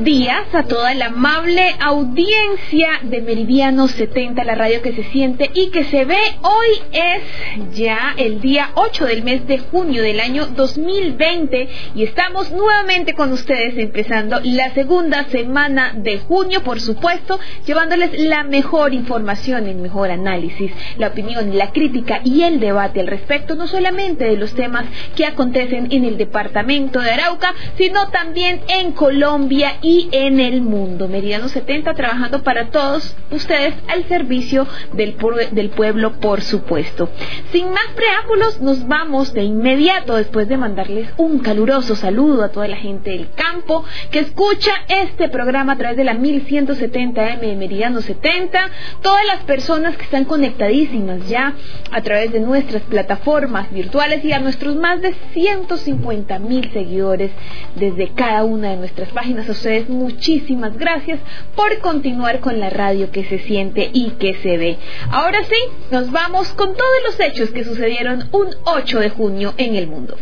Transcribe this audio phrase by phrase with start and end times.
[0.00, 5.84] A toda la amable audiencia de Meridiano 70, la radio que se siente y que
[5.84, 6.16] se ve.
[6.40, 12.50] Hoy es ya el día 8 del mes de junio del año 2020 y estamos
[12.50, 19.66] nuevamente con ustedes empezando la segunda semana de junio, por supuesto, llevándoles la mejor información,
[19.66, 24.38] el mejor análisis, la opinión, la crítica y el debate al respecto, no solamente de
[24.38, 30.40] los temas que acontecen en el departamento de Arauca, sino también en Colombia y en
[30.40, 31.08] el mundo.
[31.08, 35.16] Meridiano 70 trabajando para todos ustedes al servicio del,
[35.52, 37.08] del pueblo, por supuesto.
[37.52, 42.68] Sin más preámbulos, nos vamos de inmediato después de mandarles un caluroso saludo a toda
[42.68, 48.00] la gente del campo que escucha este programa a través de la 1170M de Meridiano
[48.00, 48.70] 70,
[49.02, 51.54] todas las personas que están conectadísimas ya
[51.90, 57.30] a través de nuestras plataformas virtuales y a nuestros más de 150 mil seguidores
[57.76, 59.48] desde cada una de nuestras páginas.
[59.88, 61.20] Muchísimas gracias
[61.54, 64.78] por continuar con la radio que se siente y que se ve.
[65.10, 65.56] Ahora sí,
[65.90, 70.16] nos vamos con todos los hechos que sucedieron un 8 de junio en el mundo.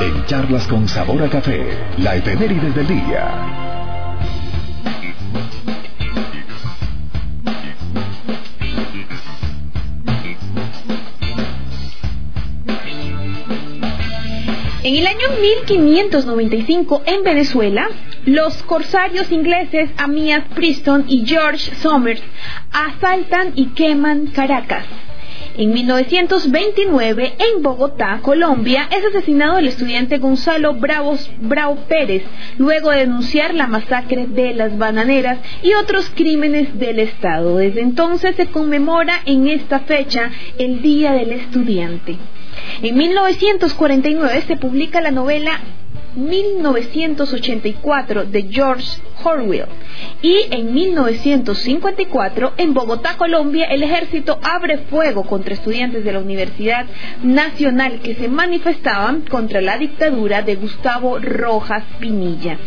[0.00, 1.66] En charlas con sabor a café,
[1.98, 3.71] la efeméride del día.
[14.84, 17.88] En el año 1595, en Venezuela,
[18.24, 22.20] los corsarios ingleses Amias Preston y George Somers
[22.72, 24.84] asaltan y queman Caracas.
[25.56, 32.24] En 1929, en Bogotá, Colombia, es asesinado el estudiante Gonzalo Bravo, Bravo Pérez,
[32.58, 37.58] luego de denunciar la masacre de las bananeras y otros crímenes del Estado.
[37.58, 42.16] Desde entonces se conmemora en esta fecha el Día del Estudiante.
[42.82, 45.60] En 1949 se publica la novela
[46.14, 49.66] 1984 de George Orwell
[50.20, 56.86] y en 1954 en Bogotá, Colombia, el ejército abre fuego contra estudiantes de la Universidad
[57.22, 62.58] Nacional que se manifestaban contra la dictadura de Gustavo Rojas Pinilla.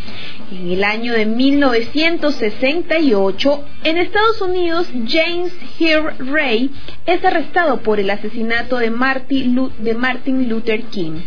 [0.57, 6.71] En el año de 1968, en Estados Unidos, James Hill Ray
[7.05, 9.53] es arrestado por el asesinato de Martin
[10.47, 11.23] Luther King.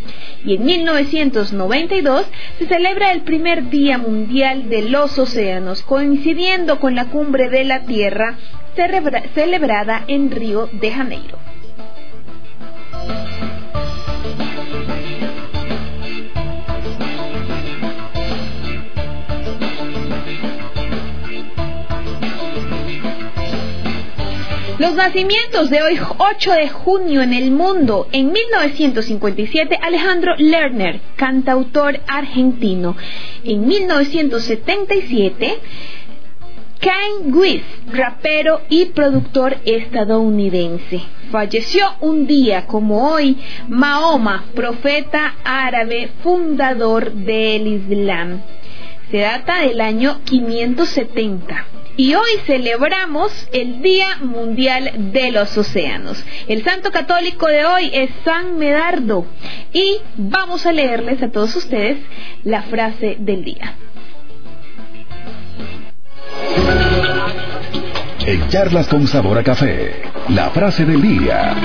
[0.47, 2.25] Y en 1992
[2.59, 7.84] se celebra el primer Día Mundial de los Océanos, coincidiendo con la Cumbre de la
[7.84, 8.38] Tierra
[9.34, 11.48] celebrada en Río de Janeiro.
[24.78, 28.06] Los nacimientos de hoy, 8 de junio en el mundo.
[28.12, 32.97] En 1957, Alejandro Lerner, cantautor argentino.
[33.43, 35.58] En 1977,
[36.79, 41.03] Kane West, rapero y productor estadounidense.
[41.32, 43.37] Falleció un día como hoy
[43.67, 48.43] Mahoma, profeta árabe, fundador del Islam.
[49.11, 56.25] Se data del año 570 y hoy celebramos el Día Mundial de los Océanos.
[56.47, 59.27] El santo católico de hoy es San Medardo
[59.73, 61.99] y vamos a leerles a todos ustedes
[62.45, 63.75] la frase del día.
[68.25, 71.56] En charlas con sabor a café, la frase del día.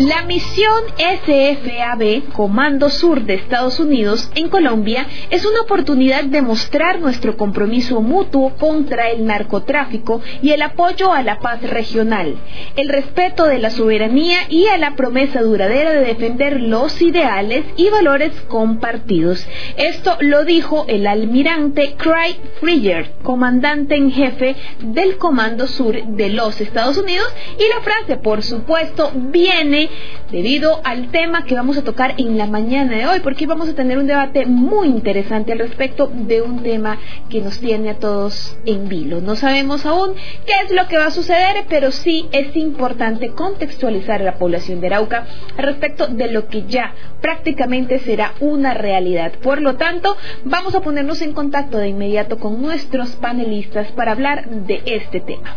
[0.00, 7.00] La misión SFAB, Comando Sur de Estados Unidos en Colombia, es una oportunidad de mostrar
[7.00, 12.36] nuestro compromiso mutuo contra el narcotráfico y el apoyo a la paz regional,
[12.76, 17.90] el respeto de la soberanía y a la promesa duradera de defender los ideales y
[17.90, 19.46] valores compartidos.
[19.76, 26.58] Esto lo dijo el almirante Craig Fryer, comandante en jefe del Comando Sur de los
[26.62, 29.89] Estados Unidos, y la frase, por supuesto, viene
[30.30, 33.74] debido al tema que vamos a tocar en la mañana de hoy, porque vamos a
[33.74, 36.98] tener un debate muy interesante al respecto de un tema
[37.28, 39.20] que nos tiene a todos en vilo.
[39.20, 40.14] No sabemos aún
[40.46, 44.80] qué es lo que va a suceder, pero sí es importante contextualizar a la población
[44.80, 45.26] de Arauca
[45.56, 49.32] respecto de lo que ya prácticamente será una realidad.
[49.42, 54.48] Por lo tanto, vamos a ponernos en contacto de inmediato con nuestros panelistas para hablar
[54.48, 55.56] de este tema.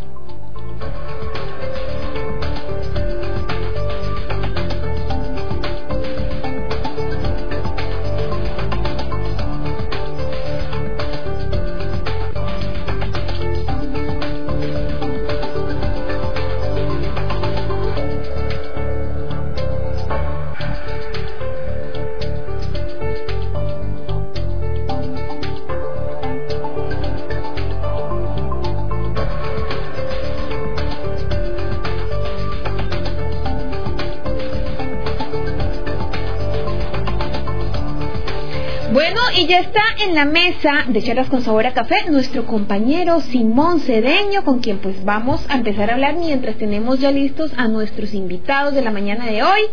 [39.43, 43.81] Y ya está en la mesa de charlas con sabor a café nuestro compañero Simón
[43.81, 48.13] Cedeño, con quien pues vamos a empezar a hablar mientras tenemos ya listos a nuestros
[48.13, 49.63] invitados de la mañana de hoy.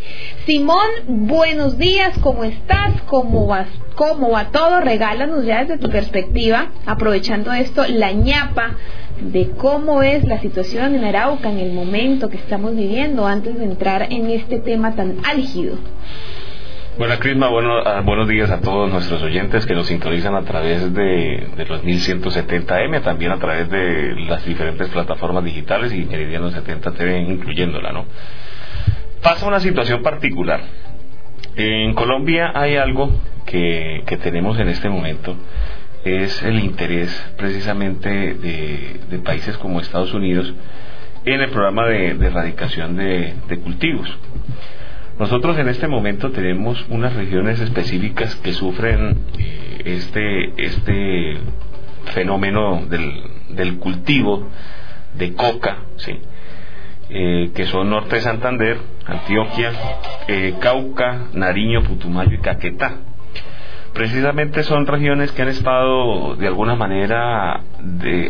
[0.45, 3.01] Simón, buenos días, ¿cómo estás?
[3.03, 3.69] ¿Cómo vas?
[3.95, 4.81] ¿Cómo va todo?
[4.81, 8.75] Regálanos ya desde tu perspectiva, aprovechando esto, la ñapa
[9.21, 13.67] de cómo es la situación en Arauca en el momento que estamos viviendo antes de
[13.67, 15.77] entrar en este tema tan álgido.
[16.99, 20.93] Bueno, Crisma, bueno, ah, buenos días a todos nuestros oyentes que nos sintonizan a través
[20.93, 27.21] de, los 1170M, también a través de las diferentes plataformas digitales y Meridiano 70 TV,
[27.21, 28.07] incluyéndola, ¿no?
[29.23, 30.61] Pasa una situación particular.
[31.57, 33.13] En Colombia hay algo
[33.47, 35.37] que, tenemos en este momento,
[36.05, 40.53] es el interés precisamente de, países como Estados Unidos
[41.25, 44.11] en el programa de, erradicación de cultivos.
[45.21, 51.37] Nosotros en este momento tenemos unas regiones específicas que sufren eh, este, este
[52.15, 54.49] fenómeno del, cultivo
[55.13, 56.19] de coca, ¿sí?
[57.11, 59.73] Eh, que son Norte de Santander, Antioquia,
[60.27, 63.01] eh, Cauca, Nariño, Putumayo y Caquetá.
[63.93, 67.61] Precisamente son regiones que han estado de alguna manera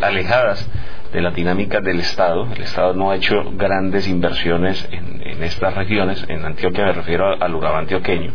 [0.03, 0.69] alejadas
[1.12, 2.49] de la dinámica del Estado.
[2.55, 7.55] El Estado no ha hecho grandes inversiones en, estas regiones, en Antioquia me refiero al
[7.55, 8.33] Urabá antioqueño.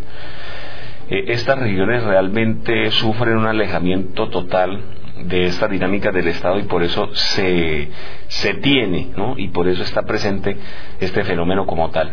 [1.09, 4.81] Eh, estas regiones realmente sufren un alejamiento total
[5.23, 7.89] de esta dinámica del Estado y por eso se,
[8.27, 9.35] se tiene, ¿no?
[9.37, 10.57] y por eso está presente
[10.99, 12.11] este fenómeno como tal.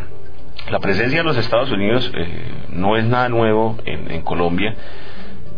[0.70, 4.76] La presencia de los Estados Unidos eh, no es nada nuevo en Colombia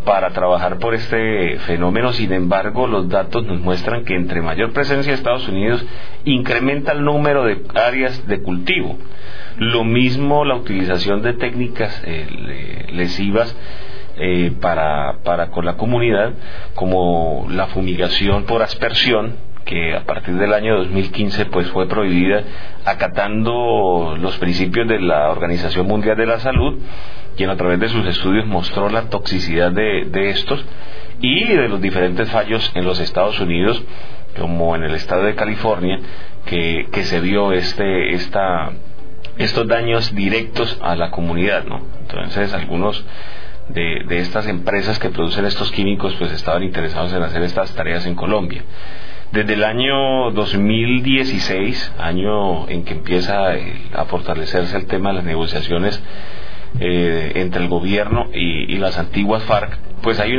[0.05, 2.12] para trabajar por este fenómeno.
[2.12, 5.85] Sin embargo, los datos nos muestran que entre mayor presencia de Estados Unidos
[6.25, 8.99] incrementa el número de áreas de cultivo.
[9.59, 13.56] Lo mismo la utilización de técnicas eh, lesivas
[14.17, 16.34] eh, para, para con la comunidad,
[16.75, 22.43] como la fumigación por aspersión, que a partir del año 2015 pues fue prohibida
[22.84, 26.79] acatando los principios de la Organización Mundial de la Salud
[27.36, 30.64] quien a través de sus estudios mostró la toxicidad de, estos
[31.20, 33.82] y de los diferentes fallos en los Estados Unidos,
[34.38, 35.98] como en el estado de California,
[36.46, 38.72] que, se vio este, esta,
[39.38, 41.81] estos daños directos a la comunidad, ¿no?
[42.00, 43.05] Entonces, algunos
[43.69, 48.06] de, de, estas empresas que producen estos químicos, pues estaban interesados en hacer estas tareas
[48.06, 48.62] en Colombia.
[49.32, 53.48] Desde el año 2016, año en que empieza
[53.93, 56.00] a fortalecerse el tema de las negociaciones
[56.81, 60.33] eh, entre el gobierno y, las antiguas FARC, pues hay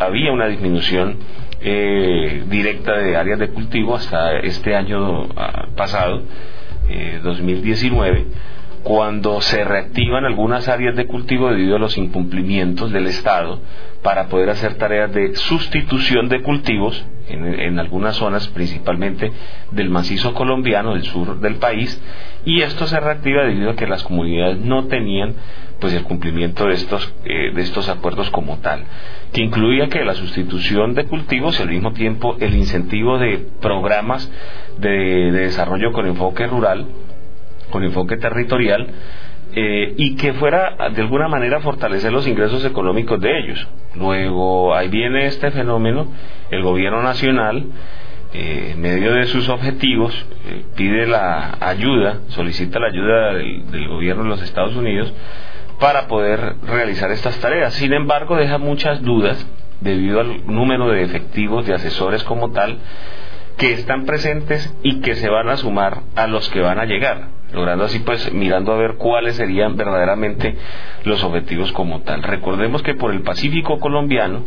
[0.00, 1.16] había una disminución
[1.60, 6.22] eh, directa de áreas de cultivo hasta este año ah, pasado,
[7.22, 8.26] 2019 eh,
[8.82, 13.60] cuando se reactivan algunas áreas de cultivo debido a los incumplimientos del Estado
[14.02, 19.30] para poder hacer tareas de sustitución de cultivos en, algunas zonas, principalmente
[19.70, 22.00] del macizo colombiano, del sur del país,
[22.44, 25.34] y esto se reactiva debido a que las comunidades no tenían
[25.78, 28.84] pues el cumplimiento de estos eh, de estos acuerdos como tal
[29.32, 34.30] que incluía que la sustitución de cultivos y al mismo tiempo el incentivo de programas
[34.78, 36.86] de desarrollo con enfoque rural
[37.70, 38.88] con enfoque territorial
[39.52, 43.68] eh, y que fuera de alguna manera fortalecer los ingresos económicos de ellos.
[43.96, 46.06] Luego ahí viene este fenómeno,
[46.52, 47.66] el gobierno nacional
[48.32, 50.14] eh, en medio de sus objetivos
[50.46, 55.12] eh, pide la ayuda, solicita la ayuda del, gobierno de los Estados Unidos
[55.80, 57.74] para poder realizar estas tareas.
[57.74, 59.44] Sin embargo, deja muchas dudas
[59.80, 62.78] debido al número de efectivos, de asesores como tal,
[63.56, 67.30] que están presentes y que se van a sumar a los que van a llegar,
[67.52, 70.56] logrando así pues mirando a ver cuáles serían verdaderamente
[71.02, 72.22] los objetivos como tal.
[72.22, 74.44] Recordemos que por el Pacífico colombiano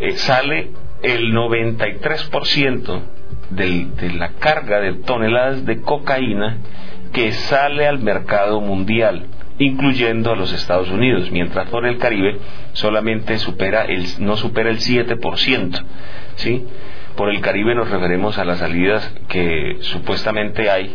[0.00, 0.70] eh, sale
[1.02, 3.00] el 93%
[3.50, 6.58] del, de la carga de toneladas de cocaína
[7.12, 9.26] que sale al mercado mundial,
[9.58, 12.38] incluyendo a los Estados Unidos, mientras por el Caribe
[12.72, 15.84] solamente supera el, no supera el 7%.
[16.36, 16.66] ¿sí?
[17.16, 20.94] Por el Caribe nos referimos a las salidas que supuestamente hay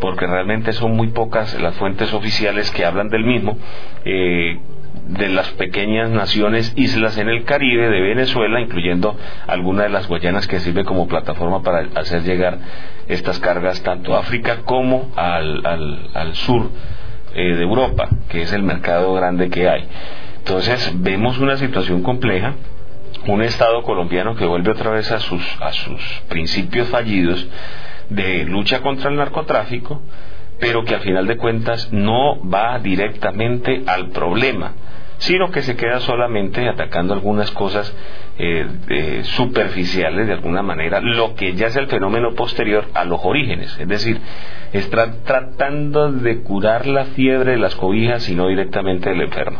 [0.00, 3.58] porque realmente son muy pocas las fuentes oficiales que hablan del mismo,
[4.04, 4.58] eh,
[5.06, 9.16] de las pequeñas naciones, islas en el Caribe de Venezuela, incluyendo
[9.46, 12.58] alguna de las Guayanas que sirve como plataforma para hacer llegar
[13.08, 15.66] estas cargas tanto a África como al,
[16.14, 16.70] al, sur
[17.34, 19.88] eh, de Europa, que es el mercado grande que hay.
[20.38, 22.54] Entonces vemos una situación compleja,
[23.26, 27.46] un Estado colombiano que vuelve otra vez a sus, a sus principios fallidos
[28.08, 30.02] de lucha contra el narcotráfico,
[30.60, 34.74] pero que al final de cuentas no va directamente al problema
[35.20, 37.94] sino que se queda solamente atacando algunas cosas
[38.38, 43.76] eh, superficiales de alguna manera, lo que ya es el fenómeno posterior a los orígenes,
[43.78, 44.18] es decir,
[44.72, 49.58] está tratando de curar la fiebre de las cobijas y no directamente del enfermo.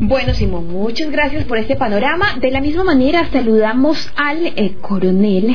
[0.00, 2.34] Bueno, Simón, muchas gracias por este panorama.
[2.40, 5.54] De la misma manera, saludamos al eh, coronel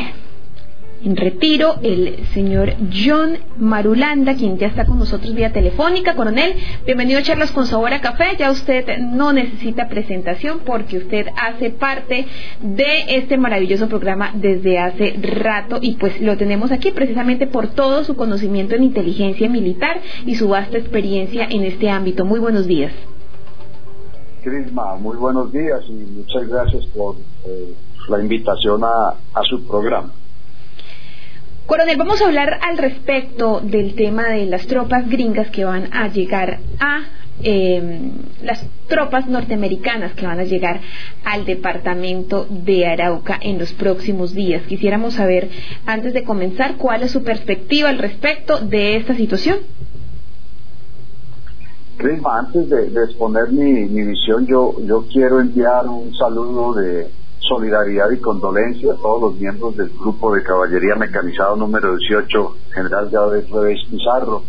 [1.04, 6.16] en retiro el señor John Marulanda, quien ya está con nosotros vía telefónica.
[6.16, 8.36] Coronel, bienvenido a Charlas con Sabor Café.
[8.38, 12.28] Ya usted no necesita presentación porque usted hace parte
[12.62, 18.04] de este maravilloso programa desde hace rato y pues lo tenemos aquí precisamente por todo
[18.04, 22.26] su conocimiento en inteligencia militar y su vasta experiencia en este ámbito.
[22.26, 22.92] Muy buenos días.
[24.44, 27.16] Crisma, muy buenos días y muchas gracias por
[27.46, 27.74] eh,
[28.08, 30.12] la invitación a su programa.
[31.70, 36.08] Coronel, vamos a hablar al respecto del tema de las tropas gringas que van a
[36.08, 37.04] llegar a
[37.44, 38.12] em,
[38.42, 40.82] las tropas norteamericanas que van a llegar
[41.24, 44.64] al departamento de Arauca en los próximos días.
[44.64, 45.48] Quisiéramos saber,
[45.86, 49.60] antes de comenzar, cuál es su perspectiva al respecto de esta situación.
[51.98, 57.10] Crisma, antes de, exponer mi, mi, visión, yo, yo quiero enviar un saludo de,
[57.40, 63.10] solidaridad y condolencia a todos los miembros del grupo de caballería mecanizado número 18, general
[63.10, 64.44] de Revés Pizarro,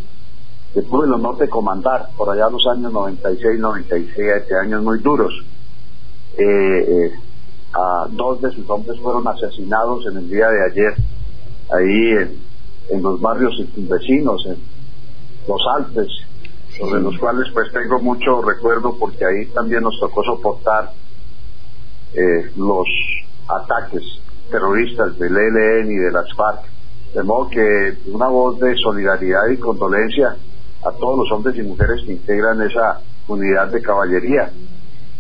[0.75, 5.33] que tuve el honor de comandar por allá los años 96, 97, años muy duros.
[6.37, 7.13] Eh, eh,
[7.73, 10.95] a dos de sus hombres fueron asesinados en el día de ayer,
[11.73, 12.31] ahí
[12.91, 14.57] en, los barrios vecinos, en
[15.47, 16.09] los Alpes,
[16.77, 20.93] sobre los cuales pues tengo mucho recuerdo porque ahí también nos tocó soportar
[22.15, 22.87] eh, los
[23.49, 24.03] ataques
[24.51, 26.61] terroristas del ELN y de las FARC.
[27.15, 30.37] De modo que una voz de solidaridad y condolencia
[30.85, 34.51] a todos los hombres y mujeres que integran esa unidad de caballería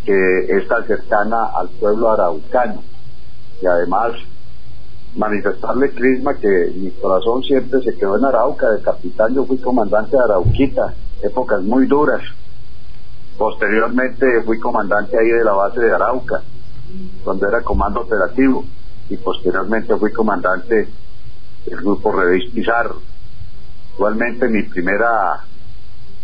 [0.04, 2.82] que es tan cercana al pueblo araucano.
[3.60, 4.12] Y además
[5.14, 8.70] manifestarle, Crisma, que mi corazón siempre se quedó en Arauca.
[8.70, 12.22] De capitán yo fui comandante de Arauquita, épocas muy duras.
[13.36, 16.42] Posteriormente fui comandante ahí de la base de Arauca
[17.24, 18.64] cuando era comando operativo
[19.08, 20.88] y posteriormente fui comandante
[21.66, 23.00] del grupo Redis Pizarro.
[23.94, 25.44] Igualmente mi primera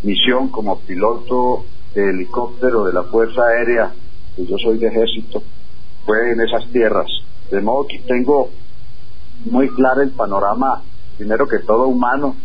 [0.02, 3.92] misión como piloto de helicóptero de la Fuerza Aérea,
[4.34, 5.42] que yo soy de ejército,
[6.04, 7.06] fue en esas tierras.
[7.50, 8.50] De modo que tengo
[9.44, 10.82] muy claro el panorama,
[11.16, 12.36] primero que todo humano,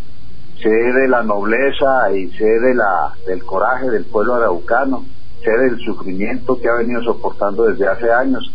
[0.62, 5.06] sé de la nobleza y sé de la, del coraje del pueblo araucano,
[5.44, 8.52] sé del sufrimiento que ha venido soportando desde hace años.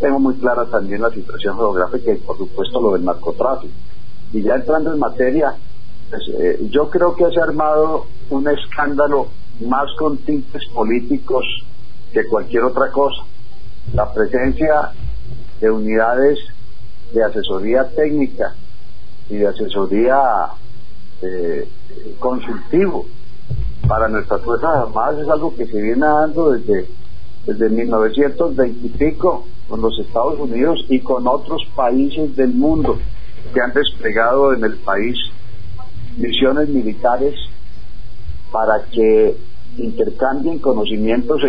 [0.00, 3.72] Tengo muy clara también la situación geográfica y por supuesto lo del narcotráfico.
[4.32, 5.54] Y ya entrando en materia,
[6.10, 9.28] pues, eh, yo creo que se ha armado un escándalo
[9.60, 11.44] más con tintes políticos
[12.12, 13.22] que cualquier otra cosa.
[13.92, 14.92] La presencia
[15.60, 16.38] de unidades
[17.12, 18.54] de asesoría técnica
[19.30, 20.18] y de asesoría
[21.22, 21.68] eh,
[22.18, 23.06] consultivo
[23.86, 26.88] para nuestras Fuerzas Armadas es algo que se viene dando desde,
[27.46, 32.98] desde 1920 con los Estados Unidos y con otros países del mundo
[33.52, 35.16] que han desplegado en el país
[36.16, 37.34] misiones militares
[38.50, 39.36] para que
[39.76, 41.40] intercambien conocimientos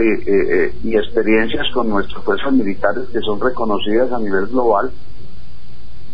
[0.83, 4.91] y experiencias con nuestras fuerzas militares que son reconocidas a nivel global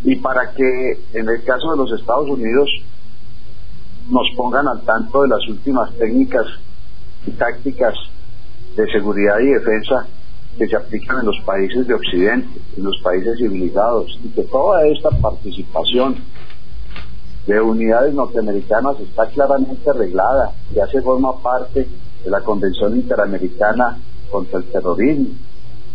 [0.03, 2.69] y para que en el caso de los Estados Unidos
[4.11, 6.45] nos pongan al tanto de las últimas técnicas
[7.25, 7.95] y tácticas
[8.75, 10.05] de seguridad y defensa
[10.57, 14.85] que se aplican en los países de Occidente, en los países civilizados, y que toda
[14.85, 16.17] esta participación
[17.47, 21.87] de unidades norteamericanas está claramente arreglada, ya se forma parte
[22.23, 23.97] de la Convención Interamericana
[24.29, 25.29] contra el Terrorismo,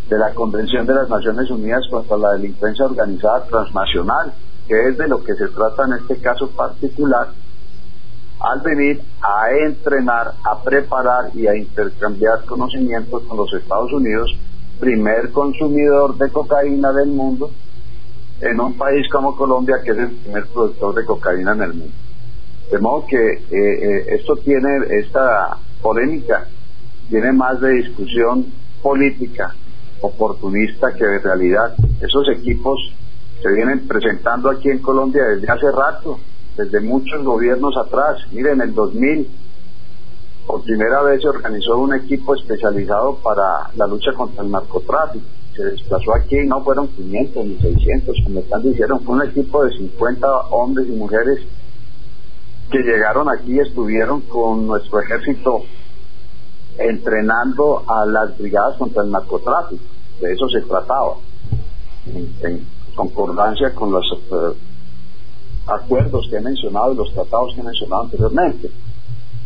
[0.09, 4.33] de la Convención de las Naciones Unidas contra la Delincuencia Organizada Transnacional,
[4.67, 7.29] que es de lo que se trata en este caso particular,
[8.41, 14.37] al venir a entrenar, a preparar y a intercambiar conocimientos con los Estados Unidos,
[14.79, 17.51] primer consumidor de cocaína del mundo,
[18.41, 21.95] en un país como Colombia, que es el primer productor de cocaína en el mundo.
[22.71, 26.47] De modo que eh, eh, esto tiene, esta polémica,
[27.09, 28.47] tiene más de discusión
[28.83, 29.55] política,
[30.03, 31.75] oportunista que de realidad.
[32.01, 32.93] Esos equipos
[33.43, 36.19] se vienen presentando aquí en Colombia desde hace rato
[36.57, 38.19] desde muchos gobiernos atrás.
[38.33, 39.29] Miren, en el 2000,
[40.47, 45.25] por primera vez se organizó un equipo especializado para la lucha contra el narcotráfico.
[45.55, 49.77] Se desplazó aquí, no fueron 500 ni 600, como están diciendo, fue un equipo de
[49.77, 51.41] 50 hombres y mujeres
[52.71, 55.63] que llegaron aquí y estuvieron con nuestro ejército
[56.79, 59.83] entrenando a las brigadas contra el narcotráfico.
[60.21, 61.17] De eso se trataba,
[62.15, 64.57] en, concordancia con los eh,
[65.67, 68.71] acuerdos que he mencionado y los tratados que he mencionado anteriormente.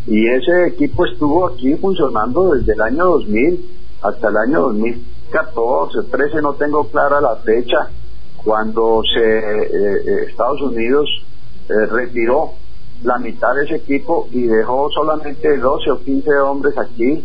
[0.06, 3.70] Y ese equipo estuvo aquí funcionando desde el año 2000
[4.02, 7.90] hasta el año 2014, 13, no tengo clara la fecha,
[8.42, 11.08] cuando se eh, eh, Estados Unidos
[11.68, 12.52] eh, retiró
[13.04, 17.24] la mitad de ese equipo y dejó solamente 12 o 15 hombres aquí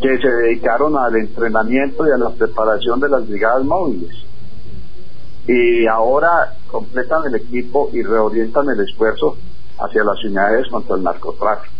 [0.00, 4.16] que se dedicaron al entrenamiento y a la preparación de las brigadas móviles
[5.46, 9.36] y ahora completan el equipo y reorientan el esfuerzo
[9.78, 11.74] hacia las unidades contra el narcotráfico.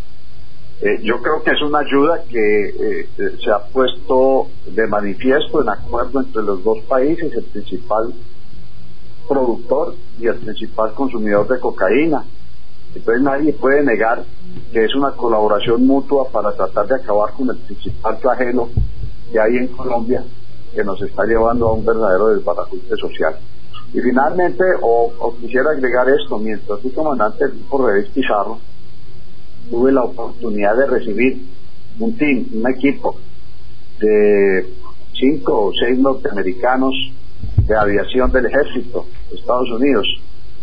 [0.82, 5.68] Eh, yo creo que es una ayuda que eh, se ha puesto de manifiesto en
[5.68, 8.14] acuerdo entre los dos países, el principal
[9.28, 12.24] productor y el principal consumidor de cocaína.
[12.94, 14.24] Entonces nadie puede negar
[14.72, 18.70] que es una colaboración mutua para tratar de acabar con el principal flagelo
[19.30, 20.24] que hay en Colombia
[20.74, 23.36] que nos está llevando a un verdadero desbarajuste social.
[23.92, 28.58] Y finalmente, o, quisiera agregar esto, mientras fui comandante del grupo Pizarro,
[29.68, 31.42] tuve la oportunidad de recibir
[31.98, 33.16] un team, un equipo
[33.98, 34.66] de
[35.12, 36.94] cinco o seis norteamericanos
[37.66, 40.06] de aviación del ejército de Estados Unidos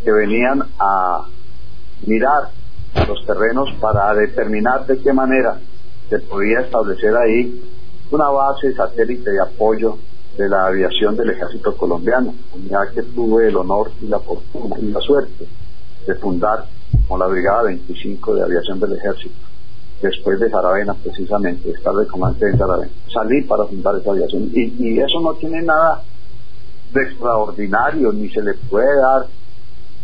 [0.03, 1.27] que venían a
[2.05, 2.49] mirar
[3.07, 5.59] los terrenos para determinar de qué manera
[6.09, 7.61] se podía establecer ahí
[8.09, 9.97] una base satélite de apoyo
[10.37, 12.33] de la aviación del ejército colombiano,
[12.69, 15.47] ya que tuve el honor y la fortuna y la suerte
[16.05, 16.65] de fundar
[17.07, 19.35] con la Brigada 25 de Aviación del Ejército,
[20.01, 22.91] después de Saravena precisamente, estar de comandante de Saravena.
[23.11, 26.03] Salí para fundar esa aviación y, eso no tiene nada
[26.93, 29.25] de extraordinario, ni se le puede dar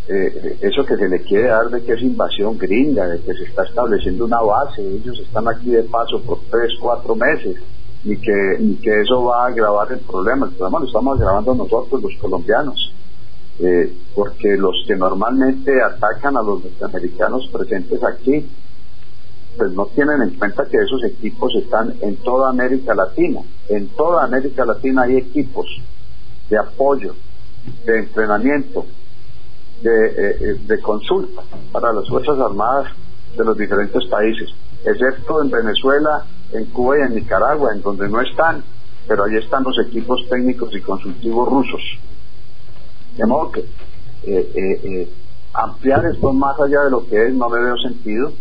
[0.10, 3.44] eh, eso que se le quiere dar de que es invasión gringa, de que se
[3.44, 7.56] está estableciendo una base, ellos están aquí de paso por tres, cuatro meses
[8.04, 10.48] ni que, ni que eso va a agravar el problema.
[10.48, 12.94] El problema lo estamos agravando nosotros, los colombianos,
[13.60, 18.46] eh, porque los que normalmente atacan a los norteamericanos presentes aquí,
[19.58, 23.42] pues no tienen en cuenta que esos equipos están en toda América Latina.
[23.70, 25.68] En toda América Latina hay equipos
[26.50, 27.14] de apoyo,
[27.86, 28.86] de entrenamiento,
[29.82, 32.92] de, eh, eh, de consulta para las Fuerzas Armadas
[33.38, 34.50] de los diferentes países,
[34.86, 38.64] excepto en Venezuela en Cuba y en Nicaragua, en donde no están,
[39.08, 41.82] pero ahí están los equipos técnicos y consultivos rusos.
[43.18, 43.66] De modo que eh,
[44.56, 45.10] eh, eh,
[45.54, 48.32] ampliar esto más allá de lo que es no me veo sentido.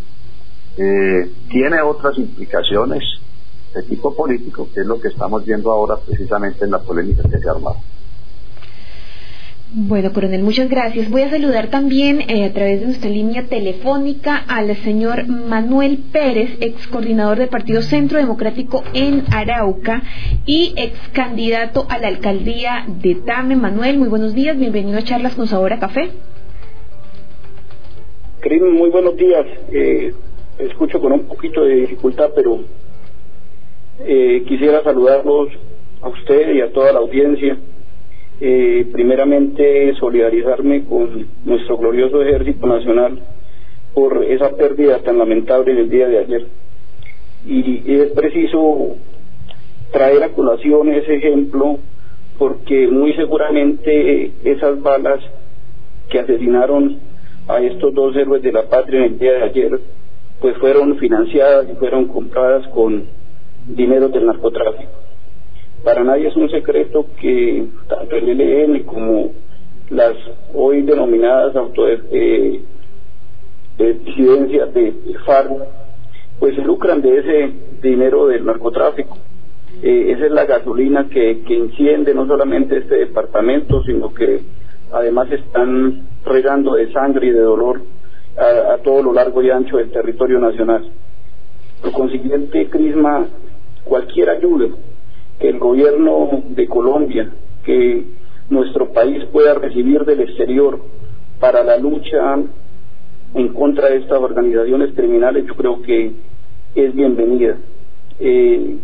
[0.75, 3.03] tiene otras implicaciones
[3.75, 7.38] de tipo político, que es lo que estamos viendo ahora precisamente en la polémica que
[7.38, 7.55] se ha.
[9.75, 11.09] Bueno, coronel, muchas gracias.
[11.09, 16.59] Voy a saludar también eh, a través de nuestra línea telefónica al señor Manuel Pérez,
[16.61, 20.03] ex coordinador del Partido Centro Democrático en Arauca
[20.45, 23.57] y ex candidato a la alcaldía de Tame.
[23.57, 26.11] Manuel, muy buenos días, bienvenido a Charlas con Sabor a Café.
[28.41, 29.47] Cris, muy buenos días.
[29.73, 30.13] Eh,
[30.59, 32.61] escucho con un poquito de dificultad, pero
[34.01, 35.49] eh, quisiera saludarlos
[36.03, 37.57] a usted y a toda la audiencia
[38.45, 43.21] eh, primeramente solidarizarme con nuestro glorioso Ejército Nacional
[43.95, 46.47] por esa pérdida tan lamentable del día de ayer.
[47.47, 48.97] Y, es preciso
[49.93, 51.79] traer a colación ese ejemplo
[52.37, 55.21] porque muy seguramente esas balas
[56.09, 56.99] que asesinaron
[57.47, 59.81] a estos dos héroes de la patria en el día de ayer,
[60.41, 63.05] pues fueron financiadas y fueron compradas con
[63.69, 65.02] dinero del narcotráfico.
[65.85, 69.33] Para nadie es un secreto que tanto el ELN como
[69.90, 70.14] las
[70.55, 72.61] hoy denominadas auto eh,
[73.79, 75.51] de FARC,
[76.38, 79.18] pues se lucran de ese dinero del narcotráfico.
[79.83, 84.40] Eh, esa es la gasolina que, enciende no solamente este departamento, sino que
[84.92, 87.81] además están regando de sangre y de dolor
[88.38, 90.88] a, todo lo largo y ancho del territorio nacional.
[91.83, 93.27] Por consiguiente, Crisma,
[93.85, 94.68] cualquier ayuda
[95.43, 97.31] el gobierno de Colombia,
[97.65, 98.05] que
[98.49, 100.79] nuestro país pueda recibir del exterior
[101.41, 102.39] para la lucha
[103.35, 106.13] en contra de estas organizaciones criminales, yo creo que
[106.75, 107.57] es bienvenida.
[108.21, 108.77] Eh,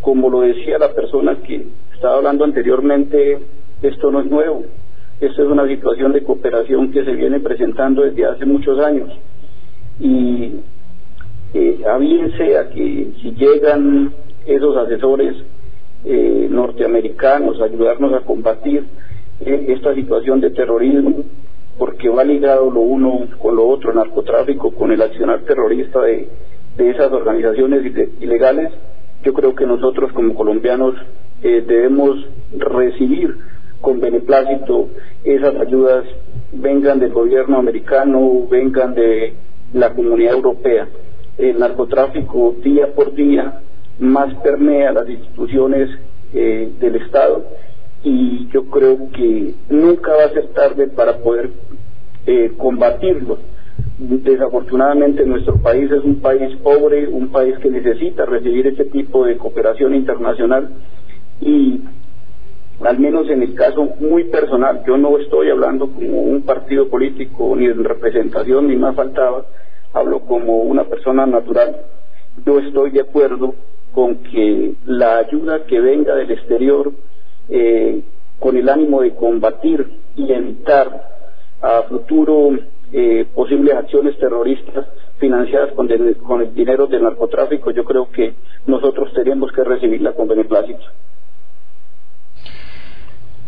[0.00, 3.38] como lo decía la persona que estaba hablando anteriormente,
[3.82, 4.64] esto no es nuevo.
[5.20, 9.10] Esto es una situación de cooperación que se viene presentando desde hace muchos años.
[9.98, 10.60] Y
[11.54, 14.12] eh, a bien sea que si llegan
[14.46, 15.34] esos asesores
[16.04, 18.84] eh, norteamericanos ayudarnos a combatir
[19.40, 21.24] eh, esta situación de terrorismo,
[21.78, 26.28] porque va ligado lo uno con lo otro, narcotráfico, con el accionar terrorista de,
[26.76, 27.84] de esas organizaciones
[28.20, 28.72] ilegales,
[29.24, 30.94] yo creo que nosotros como colombianos
[31.42, 32.24] eh, debemos
[32.56, 33.36] recibir
[33.80, 34.88] con beneplácito
[35.24, 36.04] esas ayudas,
[36.52, 39.34] vengan del gobierno americano, vengan de
[39.72, 40.88] la comunidad europea.
[41.36, 43.60] El narcotráfico día por día
[43.98, 45.90] más permea las instituciones
[46.32, 47.44] eh, del Estado
[48.04, 51.50] y yo creo que nunca va a ser tarde para poder
[52.26, 53.38] eh, combatirlo.
[53.98, 59.36] Desafortunadamente nuestro país es un país pobre, un país que necesita recibir este tipo de
[59.36, 60.70] cooperación internacional
[61.40, 61.80] y
[62.84, 67.54] al menos en el caso muy personal, yo no estoy hablando como un partido político
[67.56, 69.46] ni en representación ni más faltaba,
[69.92, 71.76] hablo como una persona natural.
[72.46, 73.54] Yo estoy de acuerdo
[73.98, 76.92] con que la ayuda que venga del exterior
[77.48, 78.00] eh,
[78.38, 79.84] con el ánimo de combatir
[80.14, 81.02] y evitar
[81.60, 82.50] a futuro
[82.92, 84.86] eh, posibles acciones terroristas
[85.18, 85.88] financiadas con,
[86.24, 88.34] con el dinero del narcotráfico, yo creo que
[88.68, 90.84] nosotros tenemos que recibirla con beneplácito.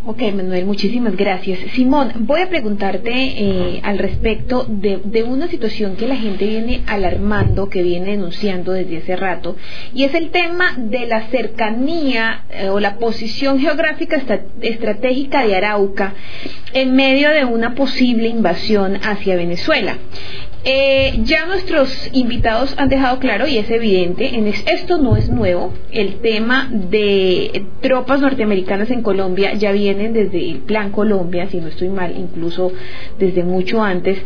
[0.06, 1.58] Ok, Manuel, muchísimas gracias.
[1.74, 7.68] Simón, voy a preguntarte eh, al respecto de, una situación que la gente viene alarmando,
[7.68, 9.56] que viene denunciando desde hace rato,
[9.92, 14.22] y es el tema de la cercanía eh, o la posición geográfica
[14.62, 16.14] estratégica de Arauca
[16.72, 19.98] en medio de una posible invasión hacia Venezuela.
[20.62, 25.72] Eh, ya nuestros invitados han dejado claro, y es evidente, en esto no es nuevo,
[25.90, 31.68] el tema de tropas norteamericanas en Colombia ya vienen desde el Plan Colombia, si no
[31.68, 32.72] estoy mal, incluso
[33.18, 34.18] desde mucho antes,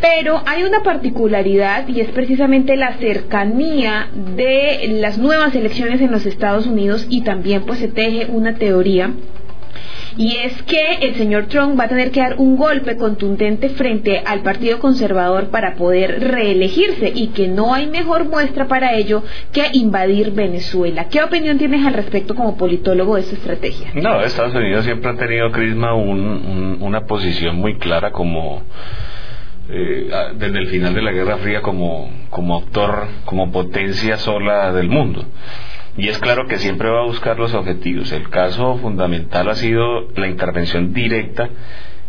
[0.00, 6.24] pero hay una particularidad y es precisamente la cercanía de las nuevas elecciones en los
[6.24, 9.12] Estados Unidos y también pues se teje una teoría
[10.16, 14.22] y es que el señor Trump va a tener que dar un golpe contundente frente
[14.24, 19.62] al Partido Conservador para poder reelegirse y que no hay mejor muestra para ello que
[19.72, 21.08] invadir Venezuela.
[21.08, 23.90] ¿Qué opinión tienes al respecto como politólogo de esta estrategia?
[23.94, 28.62] No, Estados Unidos siempre ha tenido, Crisma, una posición muy clara como...
[29.68, 34.88] Eh, desde el final de la Guerra Fría como, como actor, como potencia sola del
[34.88, 35.24] mundo.
[35.96, 38.12] Y es claro que siempre va a buscar los objetivos.
[38.12, 41.48] El caso fundamental ha sido la intervención directa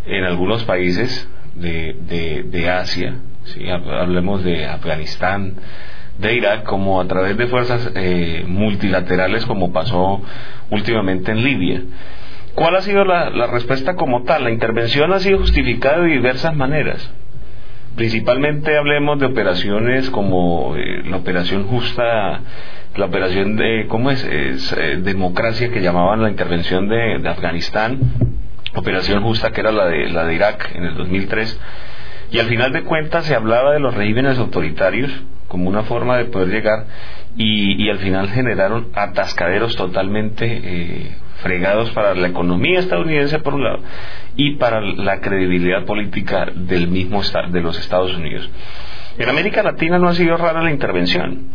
[0.05, 3.67] en algunos países de, de, Asia, ¿sí?
[3.69, 5.55] hablemos de Afganistán,
[6.17, 10.21] de Irak, como a través de fuerzas eh, multilaterales como pasó
[10.69, 11.81] últimamente en Libia.
[12.55, 14.43] ¿Cuál ha sido la, la respuesta como tal?
[14.43, 17.11] La intervención ha sido justificada de diversas maneras.
[17.95, 22.41] Principalmente hablemos de operaciones como eh, la operación justa
[22.97, 24.27] la operación de, ¿cómo es?
[24.27, 27.99] Eh, democracia que llamaban la intervención de, Afganistán,
[28.75, 31.59] operación justa que era la de, la de Irak en el 2003,
[32.31, 35.11] y al final de cuentas se hablaba de los regímenes autoritarios
[35.47, 36.85] como una forma de poder llegar
[37.37, 43.79] y, al final generaron atascaderos totalmente eh, fregados para la economía estadounidense por un lado
[44.35, 48.49] y para la credibilidad política del mismo de los Estados Unidos.
[49.17, 51.47] En América Latina no ha sido rara la intervención.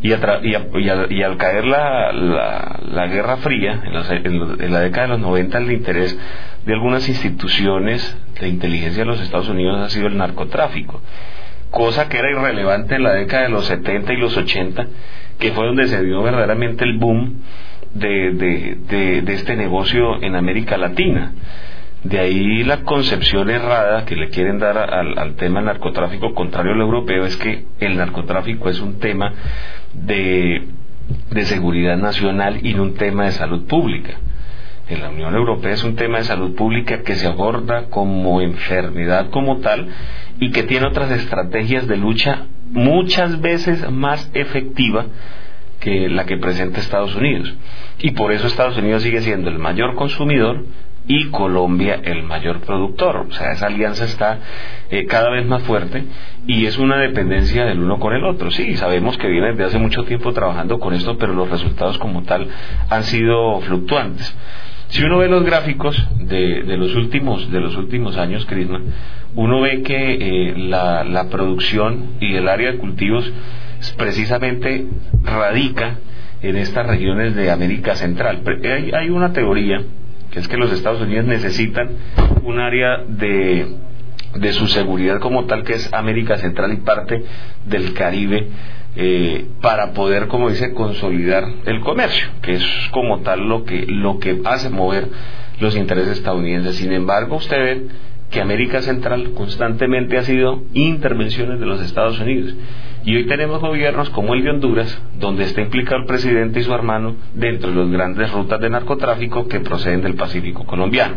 [0.00, 5.72] Y, y, al caer la, la, Guerra Fría, en, la década de los 90, el
[5.72, 6.16] interés
[6.64, 11.02] de algunas instituciones de inteligencia de los Estados Unidos ha sido el narcotráfico.
[11.70, 14.86] cosa que era irrelevante en la década de los 70 y los 80,
[15.40, 17.42] que fue donde se dio verdaderamente el boom
[17.94, 21.32] de, de, de, este negocio en América Latina.
[22.04, 26.72] De ahí la concepción errada que le quieren dar al, al tema del narcotráfico, contrario
[26.72, 29.32] al europeo, es que el narcotráfico es un tema
[29.94, 30.68] de,
[31.30, 34.14] de seguridad nacional y no un tema de salud pública
[34.88, 39.28] en la Unión Europea es un tema de salud pública que se aborda como enfermedad
[39.30, 39.88] como tal
[40.40, 45.06] y que tiene otras estrategias de lucha muchas veces más efectiva
[45.80, 47.54] que la que presenta Estados Unidos.
[47.98, 50.64] Y por eso Estados Unidos sigue siendo el mayor consumidor
[51.08, 53.26] y Colombia el mayor productor.
[53.28, 54.38] O sea, esa alianza está
[54.90, 56.04] eh, cada vez más fuerte
[56.46, 58.50] y es una dependencia del uno con el otro.
[58.50, 62.22] Sí, sabemos que viene desde hace mucho tiempo trabajando con esto, pero los resultados como
[62.22, 62.46] tal
[62.90, 64.36] han sido fluctuantes.
[64.88, 68.80] Si uno ve los gráficos de, los últimos de los últimos años, Crisma,
[69.34, 73.30] uno ve que eh, la, la, producción y el área de cultivos
[73.96, 74.86] precisamente
[75.22, 75.98] radica
[76.42, 78.42] en estas regiones de América Central.
[78.94, 79.82] Hay, una teoría
[80.30, 81.90] que es que los Estados Unidos necesitan
[82.44, 83.66] un área de,
[84.34, 87.22] de su seguridad como tal que es América Central y parte
[87.66, 88.48] del Caribe
[88.96, 94.18] eh, para poder, como dice, consolidar el comercio, que es como tal lo que, lo
[94.18, 95.08] que hace mover
[95.60, 96.76] los intereses estadounidenses.
[96.76, 97.82] Sin embargo, usted ve
[98.30, 102.54] que América Central constantemente ha sido intervenciones de los Estados Unidos.
[103.08, 106.74] Y hoy tenemos gobiernos como el de Honduras, donde está implicado el presidente y su
[106.74, 111.16] hermano dentro de las grandes rutas de narcotráfico que proceden del Pacífico colombiano.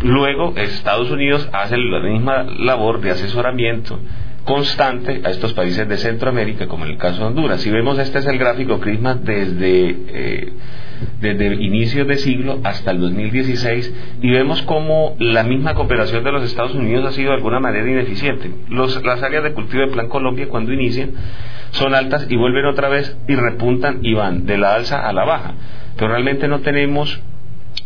[0.00, 4.00] Luego, Estados Unidos hace la misma labor de asesoramiento
[4.48, 7.60] constante a estos países de Centroamérica, como en el caso de Honduras.
[7.60, 10.52] Si vemos, este es el gráfico Crisma desde, eh,
[11.20, 16.44] desde inicios de siglo hasta el 2016 y vemos cómo la misma cooperación de los
[16.44, 18.50] Estados Unidos ha sido de alguna manera ineficiente.
[18.70, 21.10] Los, las áreas de cultivo de Plan Colombia cuando inician
[21.72, 25.26] son altas y vuelven otra vez y repuntan y van de la alza a la
[25.26, 25.52] baja.
[25.98, 27.20] Pero realmente no tenemos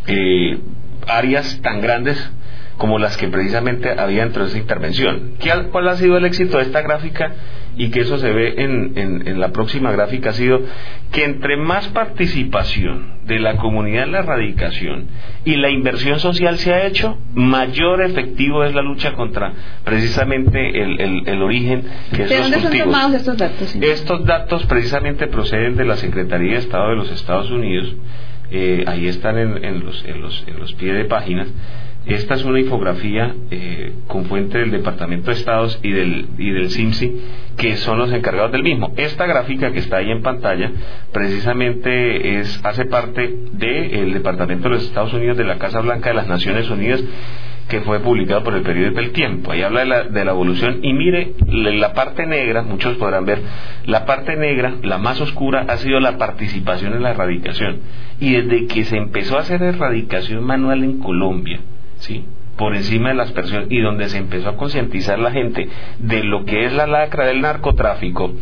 [0.06, 0.60] eh,
[1.08, 2.30] áreas tan grandes
[2.78, 5.34] como las que precisamente había dentro de esa intervención.
[5.70, 7.32] ¿Cuál ha sido el éxito de esta gráfica?
[7.76, 10.60] Y que eso se ve en, en, la próxima gráfica ha sido
[11.10, 15.06] que entre más participación de la comunidad en la erradicación
[15.46, 19.52] y la inversión social se ha hecho, mayor efectivo es la lucha contra
[19.84, 23.74] precisamente el, el, origen que ¿De dónde son tomados estos datos?
[23.80, 27.94] Estos datos precisamente proceden de la Secretaría de Estado de los Estados Unidos.
[28.50, 31.48] Eh, ahí están en, en, los, en, los, en los pies de páginas
[32.06, 36.70] esta es una infografía eh, con fuente del Departamento de Estados y del, y del
[36.70, 37.20] CIMSI,
[37.56, 38.92] que son los encargados del mismo.
[38.96, 40.72] Esta gráfica que está ahí en pantalla,
[41.12, 46.16] precisamente es, hace parte del Departamento de los Estados Unidos de la Casa Blanca de
[46.16, 47.04] las Naciones Unidas,
[47.68, 49.52] que fue publicado por el periodo del tiempo.
[49.52, 53.40] Ahí habla de la, de la evolución y mire, la parte negra, muchos podrán ver,
[53.86, 57.78] la parte negra, la más oscura, ha sido la participación en la erradicación.
[58.18, 61.60] Y desde que se empezó a hacer erradicación manual en Colombia,
[62.02, 62.24] ¿sí?
[62.56, 66.44] por encima de las personas y donde se empezó a concientizar la gente de lo
[66.44, 68.32] que es la lacra del narcotráfico,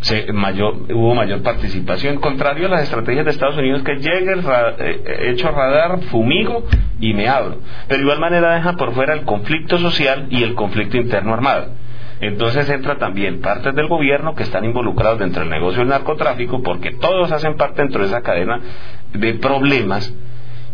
[0.00, 4.34] se, mayor, hubo mayor participación, contrario a las estrategias de Estados Unidos que llegue,
[4.78, 6.64] eh, hecho radar, fumigo
[7.00, 7.58] y me abro.
[7.88, 11.68] Pero de igual manera deja por fuera el conflicto social y el conflicto interno armado.
[12.20, 16.92] Entonces entra también partes del gobierno que están involucrados dentro del negocio del narcotráfico porque
[16.92, 18.60] todos hacen parte dentro de esa cadena
[19.12, 20.14] de problemas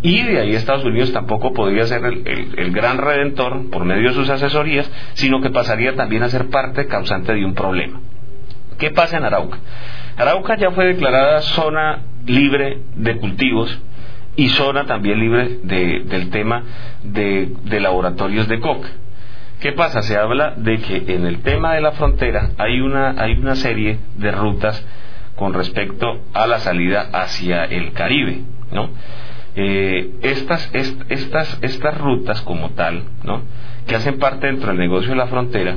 [0.03, 4.31] y de ahí Estados Unidos tampoco podría ser el, gran redentor por medio de sus
[4.31, 8.01] asesorías, sino que pasaría también a ser parte causante de un problema.
[8.79, 9.59] ¿Qué pasa en Arauca?
[10.17, 13.79] Arauca ya fue declarada zona libre de cultivos
[14.37, 16.65] y zona también libre del tema
[17.03, 18.89] de, laboratorios de coca.
[19.61, 20.01] ¿Qué pasa?
[20.03, 23.99] Se habla de que en el tema de la frontera hay una, hay una serie
[24.17, 24.83] de rutas
[25.37, 28.41] con respecto a la salida hacia el Caribe,
[28.73, 28.89] ¿no?
[29.57, 33.43] Eh, estas, estas, estas rutas como tal, ¿no?
[33.87, 35.77] que hacen parte dentro del negocio de la frontera,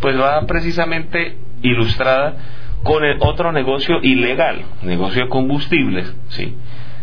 [0.00, 2.36] pues va precisamente ilustrada
[2.84, 6.54] con el otro negocio ilegal, negocio de combustibles, ¿sí?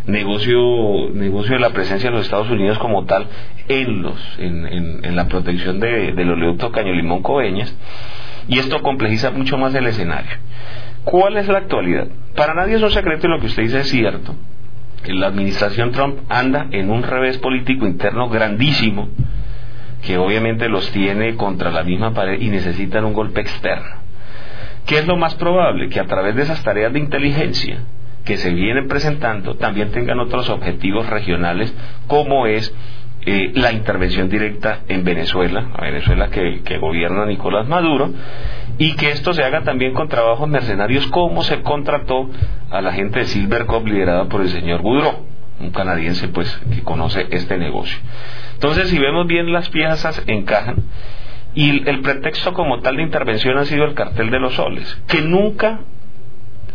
[0.08, 3.28] negocio, negocio de la presencia de los Estados Unidos como tal
[3.68, 4.66] en, los, en,
[5.04, 7.76] en, la protección de, del oleoducto Caño Limón Coveñas,
[8.48, 10.38] y esto complejiza mucho más el escenario.
[11.04, 12.08] ¿Cuál es la actualidad?
[12.36, 14.34] Para nadie es un secreto y lo que usted dice es cierto
[15.08, 19.10] la administración Trump anda en un revés político interno grandísimo
[20.02, 24.06] que obviamente los tiene contra la misma pared y necesitan un golpe externo.
[24.86, 25.90] ¿Qué es lo más probable?
[25.90, 27.80] Que a través de esas tareas de inteligencia
[28.24, 31.74] que se vienen presentando también tengan otros objetivos regionales
[32.08, 32.74] como es
[33.28, 38.12] eh, la intervención directa en Venezuela, a Venezuela que, gobierna Nicolás Maduro,
[38.78, 42.30] y que esto se haga también con trabajos mercenarios como se contrató
[42.70, 45.26] a la gente de Silvercop liderada por el señor Boudreau,
[45.60, 47.98] un canadiense pues que conoce este negocio.
[48.54, 50.84] Entonces, si vemos bien las piezas encajan
[51.56, 55.22] y el pretexto como tal de intervención ha sido el cartel de los soles, que
[55.22, 55.80] nunca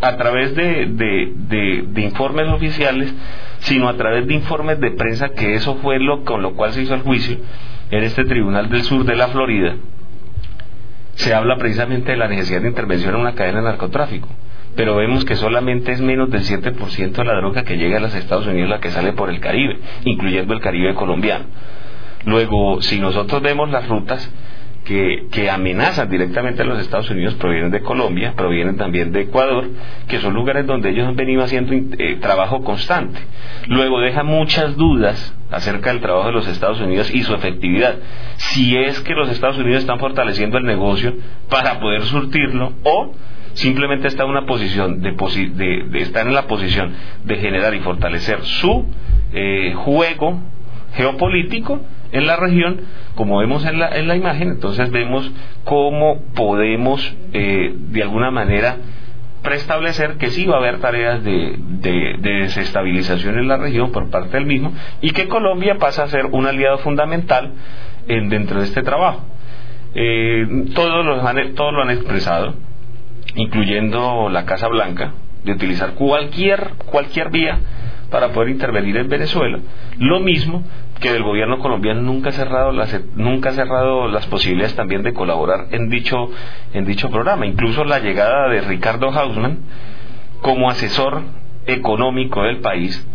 [0.00, 3.14] a través de, de, informes oficiales,
[3.58, 6.82] sino a través de informes de prensa, que eso fue lo con lo cual se
[6.82, 7.36] hizo el juicio
[7.90, 9.76] en este Tribunal del Sur de la Florida,
[11.14, 14.28] se habla precisamente de la necesidad de intervención en una cadena de narcotráfico.
[14.76, 18.14] Pero vemos que solamente es menos del 7% de la droga que llega a los
[18.14, 21.44] Estados Unidos la que sale por el Caribe, incluyendo el Caribe colombiano.
[22.24, 24.32] Luego, si nosotros vemos las rutas,
[24.84, 29.68] que, amenazan directamente a los Estados Unidos provienen de Colombia, provienen también de Ecuador,
[30.08, 33.20] que son lugares donde ellos han venido haciendo eh, trabajo constante.
[33.66, 37.96] Luego deja muchas dudas acerca del trabajo de los Estados Unidos y su efectividad.
[38.36, 41.14] Si es que los Estados Unidos están fortaleciendo el negocio
[41.48, 43.12] para poder surtirlo o
[43.54, 46.92] simplemente está en una posición de, de, estar en la posición
[47.24, 48.86] de generar y fortalecer su
[49.32, 50.40] eh, juego
[50.94, 51.80] geopolítico
[52.12, 52.80] en la región,
[53.14, 55.30] como vemos en la, en la imagen, entonces vemos
[55.64, 58.76] cómo podemos eh, de alguna manera
[59.42, 64.36] preestablecer que sí va a haber tareas de, de, desestabilización en la región por parte
[64.36, 67.52] del mismo y que Colombia pasa a ser un aliado fundamental
[68.06, 69.24] en, dentro de este trabajo.
[69.94, 72.54] Eh, todos, los todos lo han expresado,
[73.34, 77.58] incluyendo la Casa Blanca, de utilizar cualquier, cualquier vía
[78.10, 79.58] para poder intervenir en Venezuela.
[79.98, 80.64] Lo mismo
[81.00, 85.14] que del gobierno colombiano nunca ha cerrado las nunca ha cerrado las posibilidades también de
[85.14, 86.30] colaborar en dicho
[86.72, 87.46] en dicho programa.
[87.46, 89.58] Incluso la llegada de Ricardo Hausman
[90.42, 91.22] como asesor
[91.66, 93.06] económico del país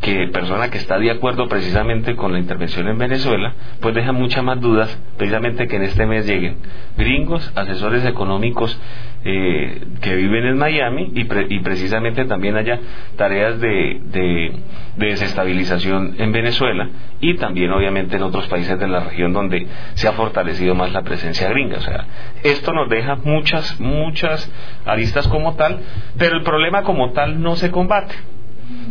[0.00, 4.42] que persona que está de acuerdo precisamente con la intervención en Venezuela, pues deja muchas
[4.42, 6.56] más dudas precisamente que en este mes lleguen
[6.96, 8.80] gringos, asesores económicos
[9.22, 11.20] eh, que viven en Miami y,
[11.54, 12.80] y, precisamente también haya
[13.16, 14.52] tareas de, de,
[14.96, 16.88] desestabilización en Venezuela
[17.20, 21.02] y también obviamente en otros países de la región donde se ha fortalecido más la
[21.02, 21.76] presencia gringa.
[21.76, 22.06] O sea,
[22.42, 24.50] esto nos deja muchas, muchas
[24.86, 25.80] aristas como tal,
[26.16, 28.14] pero el problema como tal no se combate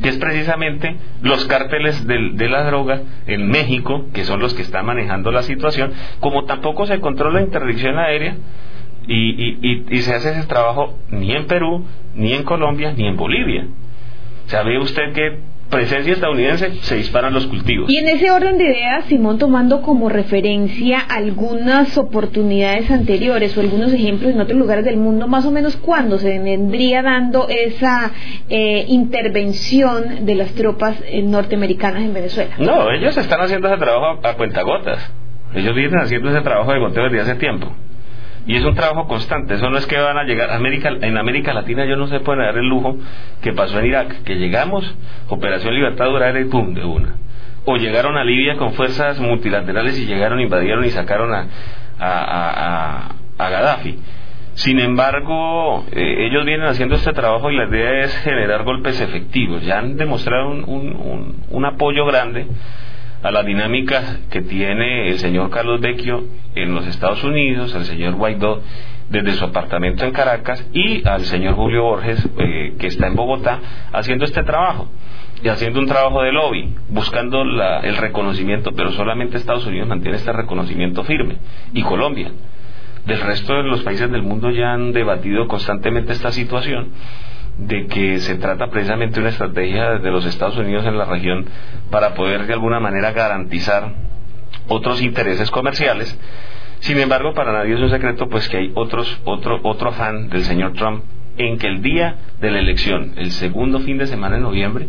[0.02, 4.86] que es precisamente los cárteles de, la droga en México, que son los que están
[4.86, 8.38] manejando la situación, como tampoco se controla la interdicción aérea
[9.08, 13.66] y, y, se hace ese trabajo ni en Perú, ni en Colombia, ni en Bolivia.
[14.46, 17.90] ¿Sabe usted que presencia estadounidense, se disparan los cultivos.
[17.90, 23.94] Y en ese orden de ideas, Simón, tomando como referencia algunas oportunidades anteriores o algunos
[23.94, 28.12] ejemplos en otros lugares del mundo, más o menos cuándo se vendría dando esa
[28.50, 32.56] eh, intervención de las tropas eh, norteamericanas en Venezuela.
[32.60, 35.14] No, ellos están haciendo ese trabajo a, a cuentagotas.
[35.54, 37.72] Ellos vienen haciendo ese trabajo de conteo desde hace tiempo.
[38.48, 40.52] Y es un trabajo constante, eso no es que van a llegar.
[40.52, 42.98] América, en América Latina yo no se puede dar el lujo
[43.42, 44.96] que pasó en Irak, que llegamos,
[45.28, 47.16] Operación Libertad Duradera y pum, de una.
[47.66, 51.48] O llegaron a Libia con fuerzas multilaterales y llegaron, invadieron y sacaron a,
[52.00, 54.00] a, a, Gaddafi.
[54.54, 59.64] Sin embargo, eh, ellos vienen haciendo este trabajo y la idea es generar golpes efectivos.
[59.64, 62.48] Ya han demostrado un, un, un apoyo grande
[63.22, 66.24] a la dinámica que tiene el señor Carlos Vecchio
[66.56, 68.62] en los Estados Unidos, el señor Guaidó
[69.10, 73.60] desde su apartamento en Caracas y al señor Julio Borges eh, que está en Bogotá
[73.92, 74.88] haciendo este trabajo
[75.44, 80.34] y haciendo un trabajo de lobby, buscando el reconocimiento, pero solamente Estados Unidos mantiene este
[80.34, 81.38] reconocimiento firme
[81.74, 82.32] y Colombia.
[83.06, 86.90] Del resto de los países del mundo ya han debatido constantemente esta situación
[87.60, 91.46] de que se trata precisamente de una estrategia de los Estados Unidos en la región
[91.92, 93.94] para poder de alguna manera garantizar
[94.68, 96.18] otros intereses comerciales.
[96.80, 100.44] Sin embargo, para nadie es un secreto pues que hay otros, otro, otro afán del
[100.44, 101.04] señor Trump
[101.38, 104.88] en que el día de la elección, el segundo fin de semana de noviembre,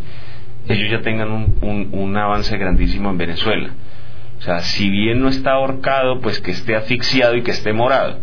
[0.68, 3.70] ellos ya tengan un, un avance grandísimo en Venezuela.
[4.38, 8.18] O sea, si bien no está ahorcado, pues que esté asfixiado y que esté morado.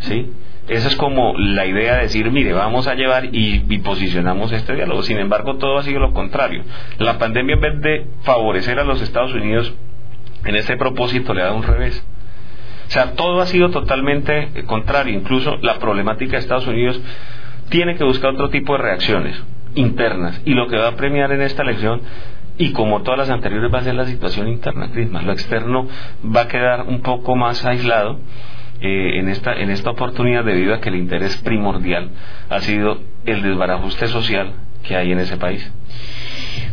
[0.00, 0.32] ¿Sí?
[0.68, 5.02] Esa es como la idea de decir, mire, vamos a llevar y, posicionamos este diálogo.
[5.02, 6.62] Sin embargo, todo ha sido lo contrario.
[6.98, 9.74] La pandemia, en vez de favorecer a los Estados Unidos
[10.44, 12.04] en ese propósito, le da un revés.
[12.86, 15.14] O sea, todo ha sido totalmente contrario.
[15.14, 17.00] Incluso la problemática de Estados Unidos
[17.68, 19.42] tiene que buscar otro tipo de reacciones
[19.74, 20.40] internas.
[20.44, 22.02] Y lo que va a premiar en esta elección
[22.58, 25.22] y como todas las anteriores va a ser la situación interna, Crisma.
[25.22, 25.88] Lo externo
[26.24, 28.18] va a quedar un poco más aislado
[28.80, 32.10] eh, en, esta, en esta oportunidad debido a que el interés primordial
[32.48, 34.52] ha sido el desbarajuste social
[34.82, 35.70] que hay en ese país.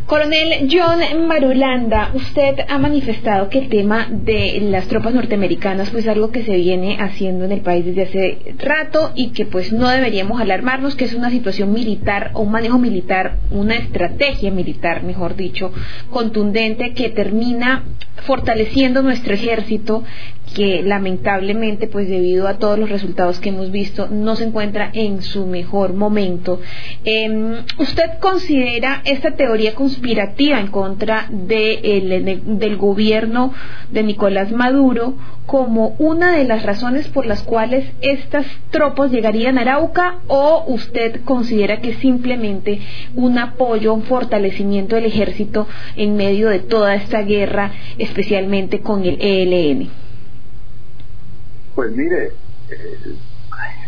[0.07, 6.09] Coronel John Marulanda, usted ha manifestado que el tema de las tropas norteamericanas pues es
[6.09, 9.89] algo que se viene haciendo en el país desde hace rato y que pues no
[9.89, 15.35] deberíamos alarmarnos, que es una situación militar o un manejo militar, una estrategia militar, mejor
[15.35, 15.73] dicho,
[16.09, 17.83] contundente que termina
[18.23, 20.05] fortaleciendo nuestro ejército
[20.53, 25.21] que lamentablemente pues debido a todos los resultados que hemos visto no se encuentra en
[25.21, 26.59] su mejor momento.
[27.03, 33.53] Em, ¿Usted considera esta teoría conspirativa en contra de del gobierno
[33.91, 39.61] de Nicolás Maduro como una de las razones por las cuales estas tropas llegarían a
[39.61, 42.79] Arauca o usted considera que es simplemente
[43.15, 49.17] un apoyo, un fortalecimiento del ejército en medio de toda esta guerra, especialmente con el
[49.21, 50.06] ELN?
[51.77, 52.31] Pues mire,
[52.71, 53.15] eh,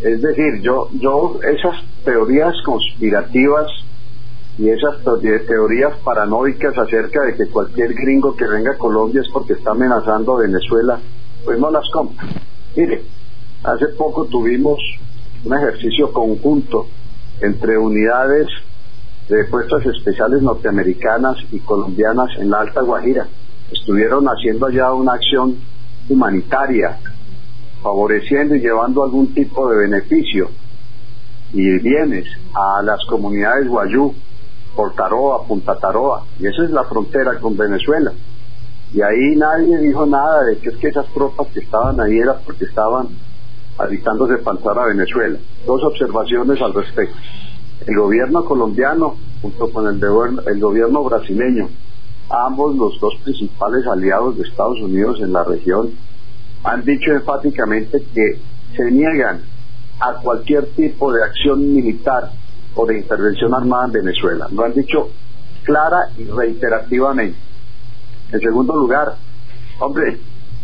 [0.03, 3.65] es decir, yo, yo esas teorías conspirativas
[4.59, 5.03] y esas
[5.47, 10.37] teorías paranoicas acerca de que cualquier gringo que venga a Colombia es porque está amenazando
[10.37, 10.99] a Venezuela,
[11.43, 12.27] pues no las compro.
[12.77, 13.01] Mire,
[13.63, 14.79] hace poco tuvimos
[15.43, 16.85] un ejercicio conjunto
[17.41, 18.45] entre unidades
[19.29, 23.25] de fuerzas especiales norteamericanas y colombianas en la Alta Guajira.
[23.71, 25.55] Estuvieron haciendo allá una acción
[26.07, 26.99] humanitaria
[27.82, 30.49] favoreciendo y llevando algún tipo de beneficio
[31.53, 34.13] y bienes a las comunidades guayú,
[34.75, 38.11] Portaroa, Punta Taroa, y esa es la frontera con Venezuela.
[38.93, 42.38] Y ahí nadie dijo nada de que es que esas tropas que estaban ahí eran
[42.45, 43.07] porque estaban
[43.88, 45.38] de panzar a Venezuela.
[45.65, 47.15] Dos observaciones al respecto.
[47.88, 50.01] El gobierno colombiano, junto con el,
[50.47, 51.69] el gobierno brasileño,
[52.30, 55.91] ambos los dos principales aliados de Estados Unidos en la región,
[56.64, 58.39] han dicho enfáticamente que
[58.76, 59.41] se niegan
[59.99, 62.32] a cualquier tipo de acción militar
[62.76, 64.47] o de intervención armada en Venezuela.
[64.51, 65.10] Lo han dicho
[65.64, 67.38] clara y reiterativamente.
[68.32, 69.16] En segundo lugar,
[69.80, 70.20] hombre,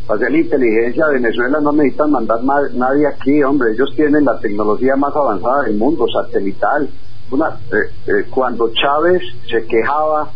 [0.06, 4.40] para hacer la inteligencia de Venezuela no necesitan mandar nadie aquí, hombre, ellos tienen la
[4.40, 6.90] tecnología más avanzada del mundo, satelital.
[7.32, 10.30] Una, eh, eh, cuando Chávez se quejaba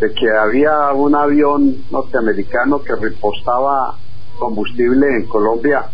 [0.00, 3.98] de que había un avión norteamericano que repostaba
[4.38, 5.86] combustible en Colombia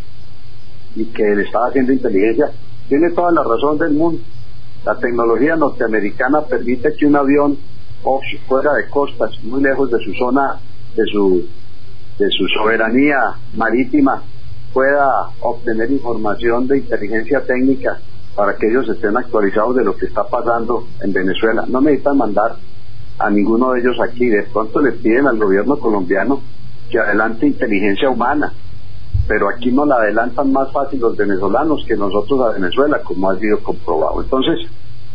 [0.95, 2.51] y que le estaba haciendo inteligencia,
[2.89, 4.21] tiene toda la razón del mundo.
[4.85, 7.59] La tecnología norteamericana permite que un avión
[8.49, 10.59] fuera de costas, muy lejos de su zona,
[10.97, 11.47] de su,
[12.19, 14.23] de su soberanía marítima,
[14.73, 17.99] pueda obtener información de inteligencia técnica
[18.35, 21.65] para que ellos estén actualizados de lo que está pasando en Venezuela.
[21.69, 22.57] No necesitan mandar
[23.19, 24.29] a ninguno de ellos aquí.
[24.29, 26.41] De pronto le piden al gobierno colombiano
[26.91, 28.53] que adelante inteligencia humana,
[29.29, 33.39] pero aquí no la adelantan más fácil los venezolanos que nosotros a Venezuela, como ha
[33.39, 34.23] sido comprobado.
[34.23, 34.69] Entonces,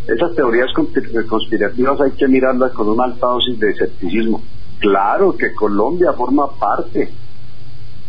[0.08, 4.42] esas teorías conspirativas hay que mirarlas con una alta dosis de escepticismo.
[4.80, 7.12] Claro que Colombia forma parte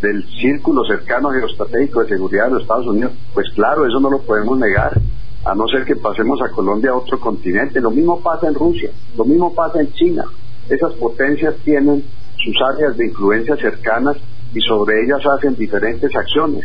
[0.00, 4.20] del círculo cercano geoestratégico de seguridad de los Estados Unidos, pues claro, eso no lo
[4.20, 5.00] podemos negar,
[5.44, 7.80] a no ser que pasemos a Colombia a otro continente.
[7.80, 10.24] Lo mismo pasa en Rusia, lo mismo pasa en China.
[10.68, 12.04] Esas potencias tienen
[12.46, 14.16] sus áreas de influencia cercanas
[14.54, 16.64] y sobre ellas hacen diferentes acciones.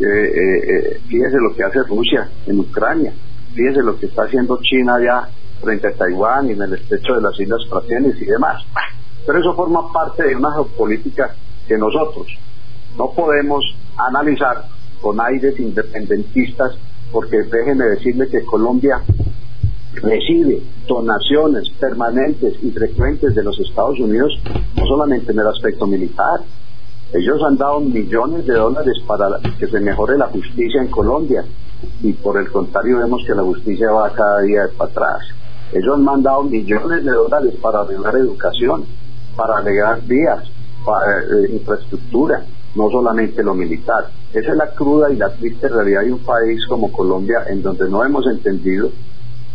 [0.00, 3.12] Eh, eh, fíjese lo que hace Rusia en Ucrania,
[3.54, 5.28] fíjese lo que está haciendo China allá
[5.62, 8.64] frente a Taiwán y en el estrecho de las Islas Frateles y demás.
[9.24, 11.32] Pero eso forma parte de una geopolítica
[11.68, 12.26] que nosotros
[12.98, 13.64] no podemos
[13.96, 14.64] analizar
[15.00, 16.76] con aires independentistas,
[17.12, 19.00] porque déjenme decirle que Colombia
[19.94, 24.32] recibe donaciones permanentes y frecuentes de los Estados Unidos,
[24.76, 26.40] no solamente en el aspecto militar.
[27.12, 31.44] Ellos han dado millones de dólares para que se mejore la justicia en Colombia
[32.02, 35.20] y por el contrario vemos que la justicia va cada día para atrás.
[35.72, 38.84] Ellos han mandado millones de dólares para arreglar educación,
[39.36, 44.08] para arreglar vías, eh, infraestructura, no solamente lo militar.
[44.32, 47.88] Esa es la cruda y la triste realidad de un país como Colombia en donde
[47.88, 48.90] no hemos entendido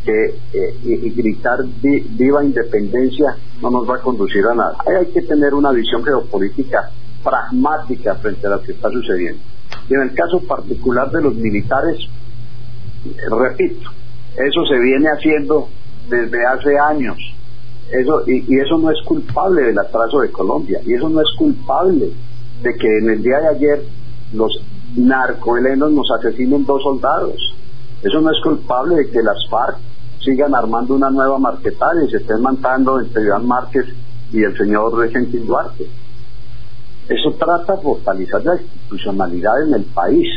[0.10, 4.78] eh, y, gritar viva independencia no nos va a conducir a nada.
[4.86, 6.89] hay que tener una visión geopolítica
[7.24, 9.41] pragmática frente a lo que está sucediendo.
[9.89, 11.99] Y en el caso particular de los militares,
[13.30, 13.89] repito,
[14.36, 15.68] eso se viene haciendo
[16.10, 17.18] desde hace años.
[17.91, 22.12] Eso, y, eso no es culpable del atraso de Colombia, y eso no es culpable
[22.62, 23.84] de que en el día de ayer
[24.34, 24.51] los
[24.95, 27.36] narcohelenos nos asesinen dos soldados.
[28.03, 29.78] Eso no es culpable de que las FARC
[30.24, 33.86] sigan armando una nueva marquetaria y se estén matando entre Iván Márquez
[34.32, 35.88] y el señor Gentil Duarte.
[37.07, 40.28] Eso trata de fortalecer la institucionalidad en el país,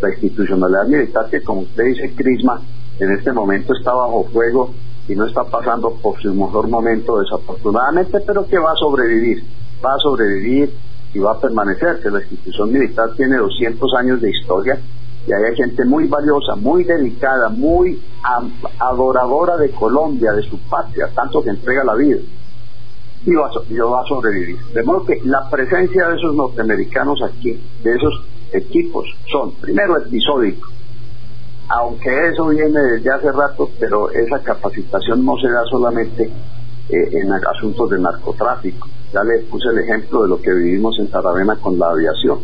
[0.00, 2.60] la institucionalidad militar que, como usted dice, Crisma,
[3.00, 4.70] en este momento está bajo fuego
[5.08, 9.42] y no está pasando por su mejor momento desafortunadamente, pero que va a sobrevivir,
[9.84, 10.72] va a sobrevivir
[11.14, 14.78] y va a permanecer, que la institución militar tiene 200 años de historia
[15.26, 18.00] y hay gente muy valiosa, muy dedicada, muy
[18.78, 22.18] adoradora de Colombia, de su patria, tanto que entrega la vida
[23.24, 24.58] y va, va a sobrevivir.
[24.74, 30.70] De modo que la presencia de esos norteamericanos aquí, de esos equipos, son primero episódicos,
[31.68, 36.24] aunque eso viene desde hace rato, pero esa capacitación no se da solamente
[36.88, 38.88] eh, en asuntos de narcotráfico.
[39.12, 42.40] Ya les puse el ejemplo de lo que vivimos en Taravena con la aviación,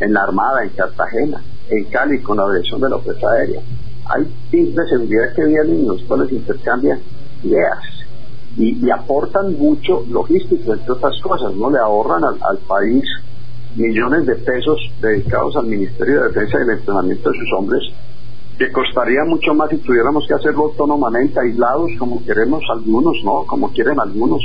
[0.00, 1.40] en la Armada, en Cartagena,
[1.70, 3.60] en Cali con la aviación de la fuerza aérea.
[4.06, 7.00] Hay teams de seguridad que vienen y los cuales intercambian
[7.42, 7.78] ideas
[8.56, 11.70] y, aportan mucho logístico, entre otras cosas, ¿no?
[11.70, 13.04] Le ahorran al país
[13.76, 17.82] millones de pesos dedicados al Ministerio de Defensa y el entrenamiento de sus hombres
[18.58, 23.44] que costaría mucho más si tuviéramos que hacerlo autónomamente, aislados como queremos algunos, ¿no?
[23.46, 24.40] Como quieren algunos,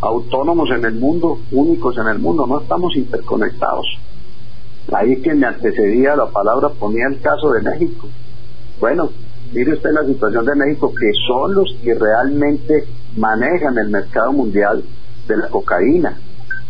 [0.00, 3.86] autónomos en el mundo, únicos en el mundo, no estamos interconectados.
[4.92, 8.08] Ahí que me antecedía la palabra ponía el caso de México.
[8.80, 9.10] Bueno,
[9.52, 12.84] mire usted la situación de México, que son los que realmente
[13.16, 14.84] manejan el mercado mundial
[15.26, 16.16] de la cocaína.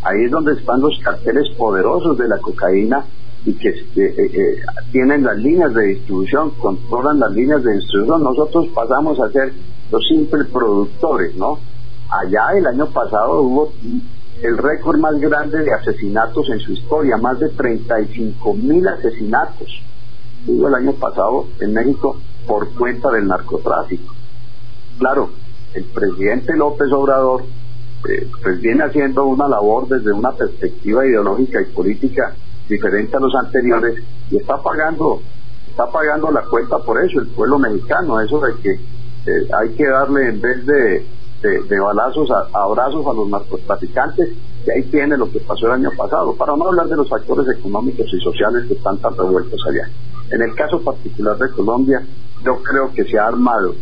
[0.02, 3.04] Ahí es donde están los carteles poderosos de la cocaína
[3.44, 4.56] y que eh, eh, eh,
[4.92, 8.22] tienen las líneas de distribución, controlan las líneas de distribución.
[8.22, 9.52] Nosotros pasamos a ser
[9.90, 11.58] los simples productores, ¿no?
[12.08, 13.72] Allá el año pasado hubo
[14.42, 19.82] el récord más grande de asesinatos en su historia, más de 35 mil asesinatos.
[20.46, 22.16] Hubo el año pasado en México
[22.46, 24.14] por cuenta del narcotráfico.
[24.98, 25.30] Claro,
[25.74, 27.44] el presidente López Obrador
[28.42, 32.34] pues viene haciendo una labor desde una perspectiva ideológica y política
[32.68, 35.20] diferente a los anteriores y está pagando
[35.68, 39.86] está pagando la cuenta por eso el pueblo mexicano eso de que eh, hay que
[39.86, 41.06] darle en vez de,
[41.42, 44.32] de, balazos a, abrazos a los narcotraficantes
[44.66, 47.46] y ahí tiene lo que pasó el año pasado para no hablar de los factores
[47.58, 49.88] económicos y sociales que están tan revueltos allá
[50.30, 52.02] en el caso particular de Colombia
[52.44, 53.74] yo creo que se ha armado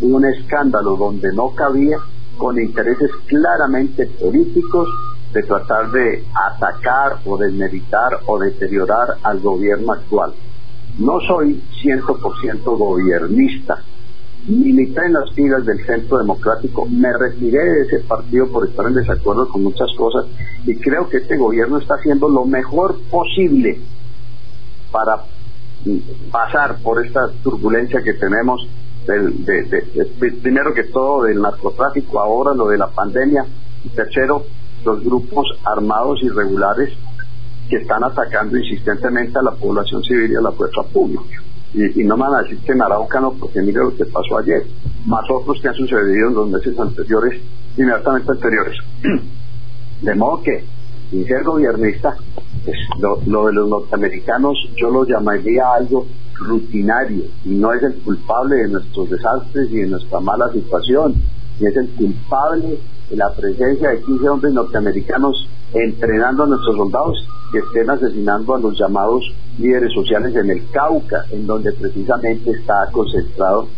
[0.00, 1.98] un escándalo donde no cabía
[2.36, 4.88] con intereses claramente políticos
[5.32, 10.32] de tratar de atacar o desmeritar o deteriorar al gobierno actual.
[10.98, 13.82] No soy 100% gobernista,
[14.48, 18.94] milité en las filas del Centro Democrático, me retiré de ese partido por estar en
[18.94, 20.26] desacuerdo con muchas cosas
[20.66, 23.78] y creo que este gobierno está haciendo lo mejor posible
[24.90, 25.24] para
[26.32, 28.66] pasar por esta turbulencia que tenemos,
[30.42, 33.44] primero que todo del narcotráfico, ahora lo de la pandemia,
[33.84, 34.44] y tercero,
[34.84, 36.90] los grupos armados irregulares
[37.68, 41.42] que están atacando insistentemente a la población civil y a la fuerza pública.
[41.74, 44.38] Y, no me van a decir que en Arauca no, porque mire lo que pasó
[44.38, 44.64] ayer,
[45.06, 47.40] más otros que han sucedido en los meses anteriores,
[47.76, 48.78] inmediatamente anteriores.
[50.02, 50.64] de modo que,
[51.10, 52.16] sin ser gobernista,
[52.64, 57.94] pues, lo, lo, de los norteamericanos yo lo llamaría algo rutinario y no es el
[57.96, 61.14] culpable de nuestros desastres y de nuestra mala situación,
[61.60, 62.78] y es el culpable
[63.10, 68.78] la presencia de 15 hombres norteamericanos entrenando a nuestros soldados que estén asesinando a los
[68.78, 69.24] llamados
[69.58, 73.68] líderes sociales en el Cauca, en donde precisamente está concentrado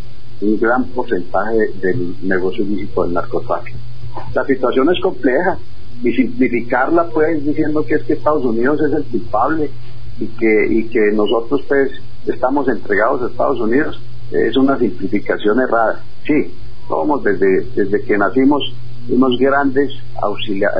[0.41, 3.79] un gran porcentaje del negocio ilícito del narcotráfico.
[4.35, 5.59] La situación es compleja
[6.03, 9.71] y simplificarla pues diciendo que es que Estados Unidos es el culpable
[10.19, 11.91] y que, y que nosotros pues
[12.27, 16.01] estamos entregados a Estados Unidos es una simplificación errada.
[16.27, 16.55] Sí,
[16.89, 18.73] somos desde, desde que nacimos
[19.09, 19.91] unos grandes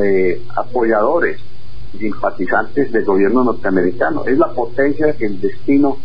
[0.03, 1.41] eh, apoyadores
[1.95, 4.25] y simpatizantes del gobierno norteamericano.
[4.27, 5.97] Es la potencia que el destino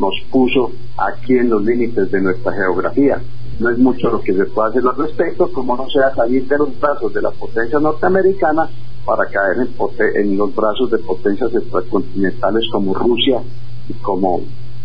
[0.00, 3.20] nos puso aquí en los límites de nuestra geografía.
[3.60, 6.58] No es mucho lo que se puede hacer al respecto, como no sea salir de
[6.58, 8.68] los brazos de la potencia norteamericana
[9.04, 13.40] para caer en, en los brazos de potencias extracontinentales como Rusia
[13.88, 14.40] y como,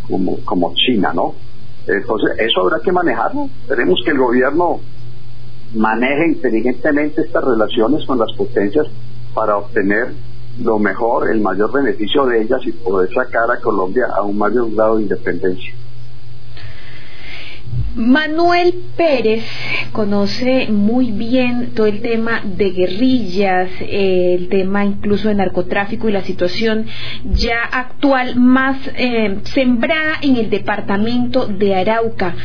[0.08, 1.34] como, como China, ¿no?
[1.88, 3.50] Entonces, eso habrá que manejarlo.
[3.68, 4.80] Tenemos que el gobierno
[5.74, 8.88] maneje inteligentemente estas relaciones con las potencias
[9.34, 10.14] para obtener
[10.62, 14.74] lo mejor, el mayor beneficio de ellas y poder sacar a Colombia a un mayor
[14.74, 15.74] grado de independencia.
[17.96, 19.44] Manuel Pérez
[19.92, 26.24] conoce muy bien todo el tema de guerrillas, el tema incluso de narcotráfico y la
[26.24, 26.86] situación
[27.26, 32.36] ya actual más eh, sembrada en el departamento de Arauca.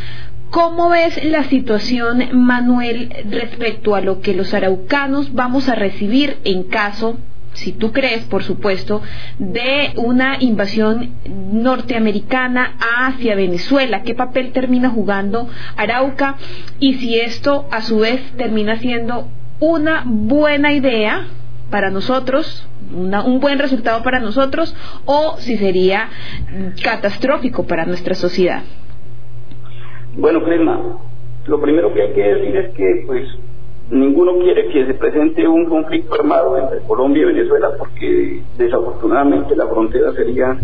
[0.55, 6.63] ¿Cómo ves la situación, Manuel, respecto a lo que los araucanos vamos a recibir en
[6.63, 7.17] caso
[7.55, 9.03] si tú crees, por supuesto,
[9.41, 11.11] de una invasión
[11.53, 16.37] norteamericana hacia Venezuela, qué papel termina jugando Arauca
[16.79, 19.27] y si esto a su vez termina siendo
[19.59, 21.27] una buena idea
[21.69, 24.73] para nosotros, un buen resultado para nosotros,
[25.05, 26.11] o si sería
[26.81, 28.63] catastrófico para nuestra sociedad.
[30.17, 30.81] Bueno, Cresma,
[31.47, 33.27] lo primero que hay que decir es que, pues,
[33.91, 39.67] ninguno quiere que se presente un conflicto armado entre Colombia y Venezuela porque desafortunadamente la
[39.67, 40.57] frontera sería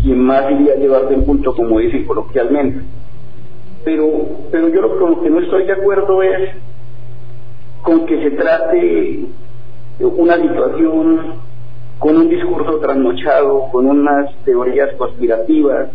[0.00, 2.80] quien más iría a llevar del punto, como dicen coloquialmente.
[3.84, 4.06] Pero,
[4.50, 6.50] pero yo lo, con lo que no estoy de acuerdo es
[7.82, 9.26] con que se trate
[10.00, 11.34] una situación
[11.98, 15.90] con un discurso trasnochado, con unas teorías conspirativas,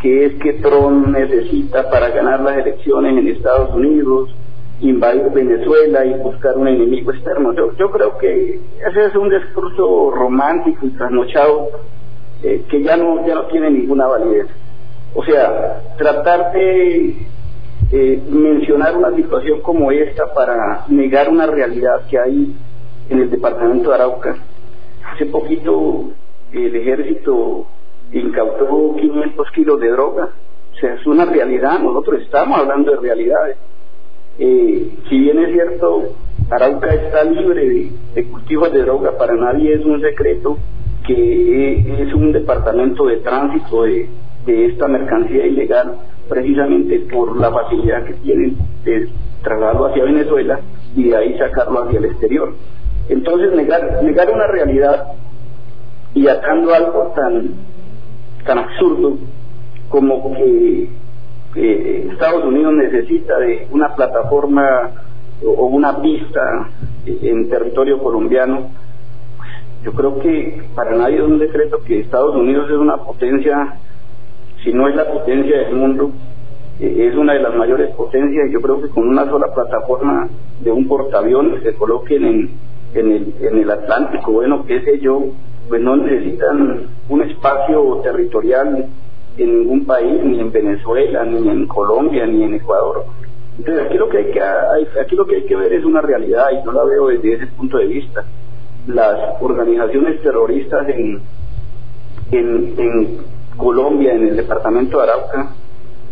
[0.00, 4.30] que es que Trump necesita para ganar las elecciones en Estados Unidos,
[4.80, 7.52] invadir Venezuela y buscar un enemigo externo.
[7.52, 11.68] Yo, creo que ese es un discurso romántico y trasnochado
[12.42, 14.46] eh, que ya no, ya no tiene ninguna validez.
[15.14, 17.26] O sea, tratar de
[17.92, 22.56] eh, mencionar una situación como esta para negar una realidad que hay
[23.10, 24.36] en el departamento de Arauca.
[25.12, 26.10] Hace poquito
[26.52, 27.66] el ejército
[28.12, 30.30] incautó 500 kilos de droga.
[30.72, 33.56] O sea, es una realidad, nosotros estamos hablando de realidades.
[34.38, 36.14] Eh, si bien es cierto,
[36.50, 40.56] Arauca está libre de, cultivos de droga, para nadie es un secreto
[41.06, 44.08] que es un departamento de tránsito de,
[44.46, 45.96] esta mercancía ilegal,
[46.28, 49.08] precisamente por la facilidad que tienen de
[49.42, 50.60] trasladarlo hacia Venezuela
[50.96, 52.54] y de ahí sacarlo hacia el exterior.
[53.08, 55.12] Entonces, negar, negar una realidad
[56.14, 57.50] y atando algo tan,
[58.44, 59.18] tan absurdo
[59.88, 64.90] como que Estados Unidos necesita de una plataforma
[65.44, 66.68] o una pista
[67.06, 68.68] en territorio colombiano,
[69.82, 73.76] yo creo que para nadie es un decreto que Estados Unidos es una potencia,
[74.62, 76.10] si no es la potencia del mundo,
[76.80, 78.48] eh, es una de las mayores potencias.
[78.48, 80.28] Y yo creo que con una sola plataforma
[80.60, 82.50] de un portaaviones se coloquen en,
[82.94, 85.24] en, el, en el Atlántico, bueno, qué sé yo,
[85.70, 88.86] pues no necesitan un espacio territorial
[89.38, 93.04] en ningún país, ni en Venezuela, ni en Colombia, ni en Ecuador.
[93.56, 94.40] Entonces aquí lo que hay que
[95.00, 97.46] aquí lo que hay que ver es una realidad y yo la veo desde ese
[97.46, 98.24] punto de vista.
[98.88, 101.20] Las organizaciones terroristas en,
[102.32, 103.18] en,
[103.56, 105.52] Colombia, en el departamento de Arauca,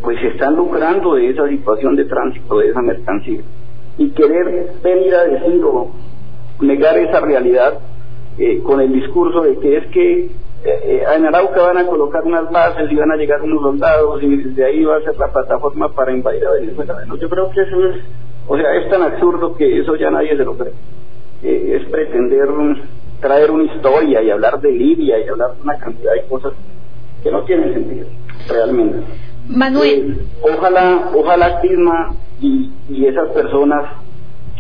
[0.03, 3.41] pues se están lucrando de esa situación de tránsito de esa mercancía.
[3.97, 5.91] Y querer venir a decir o
[6.61, 7.81] negar esa realidad
[8.39, 10.31] eh, con el discurso de que es que
[10.65, 14.37] eh, en Arauca van a colocar unas bases y van a llegar unos soldados y
[14.37, 17.05] desde ahí va a ser la plataforma para invadir a Venezuela.
[17.21, 17.97] yo creo que eso es,
[18.47, 20.73] o sea, es tan absurdo que eso ya nadie se lo cree.
[21.43, 22.49] Eh, es pretender
[23.21, 26.53] traer una historia y hablar de Libia y hablar de una cantidad de cosas
[27.23, 28.07] que no tienen sentido,
[28.49, 28.99] realmente.
[29.49, 30.17] Manuel.
[30.19, 33.85] Eh, ojalá, ojalá Crisma y, y esas personas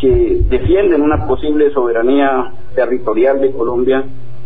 [0.01, 4.05] que defienden una posible soberanía territorial de Colombia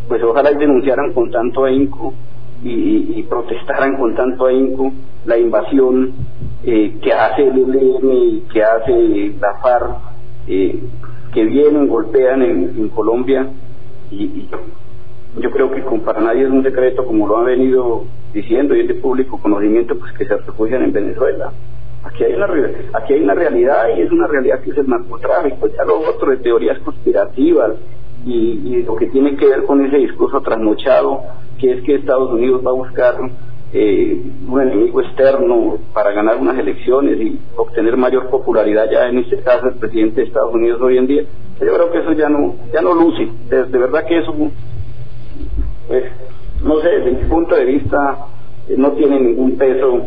[0.09, 2.13] pues ojalá denunciaran con tanto ahínco
[2.65, 4.93] y, protestaran con tanto ahínco
[5.25, 6.13] la invasión
[6.65, 9.97] eh, que hace el ELN y que hace la FARC,
[10.49, 10.79] eh,
[11.33, 13.49] que vienen, golpean en, Colombia
[14.11, 14.49] y,
[15.41, 18.81] yo, creo que con, para nadie es un secreto, como lo han venido diciendo y
[18.81, 21.53] es de público conocimiento, pues que se refugian en Venezuela.
[22.05, 22.47] Aquí hay una
[22.95, 26.31] aquí hay una realidad y es una realidad que es el narcotráfico, ya lo otro
[26.31, 27.73] de teorías conspirativas,
[28.25, 31.23] y, lo que tiene que ver con ese discurso trasnochado,
[31.59, 33.15] que es que Estados Unidos va a buscar
[33.73, 39.39] eh, un enemigo externo para ganar unas elecciones y obtener mayor popularidad ya en este
[39.39, 41.25] caso el presidente de Estados Unidos hoy en día.
[41.61, 43.29] Yo creo que eso ya no ya no luce.
[43.49, 44.35] De, verdad que eso
[45.89, 46.05] pues
[46.63, 48.27] no sé desde mi punto de vista
[48.69, 50.07] eh, no tiene ningún peso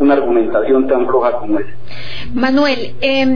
[0.00, 1.70] una argumentación tan floja como esa.
[2.34, 3.26] Manuel eh,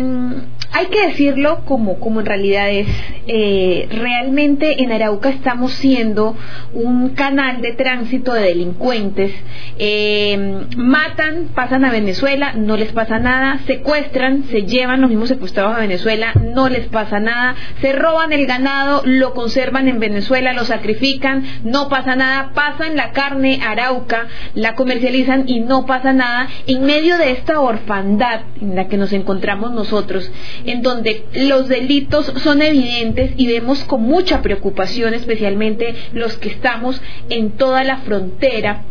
[0.74, 2.88] hay que decirlo como, como en realidad es.
[3.26, 6.36] Eh, realmente en Arauca estamos siendo
[6.74, 9.32] un canal de tránsito de delincuentes.
[9.78, 13.60] Eh, matan, pasan a Venezuela, no les pasa nada.
[13.66, 17.54] Secuestran, se llevan los mismos secuestrados a Venezuela, no les pasa nada.
[17.80, 22.50] Se roban el ganado, lo conservan en Venezuela, lo sacrifican, no pasa nada.
[22.52, 26.48] Pasan la carne Arauca, la comercializan y no pasa nada.
[26.66, 30.30] En medio de esta orfandad en la que nos encontramos nosotros,
[30.64, 37.00] en donde los delitos son evidentes y vemos con mucha preocupación, especialmente los que estamos
[37.28, 38.82] en toda la frontera,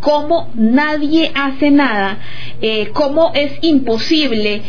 [0.00, 2.18] cómo nadie hace nada,
[2.60, 4.62] eh, cómo es imposible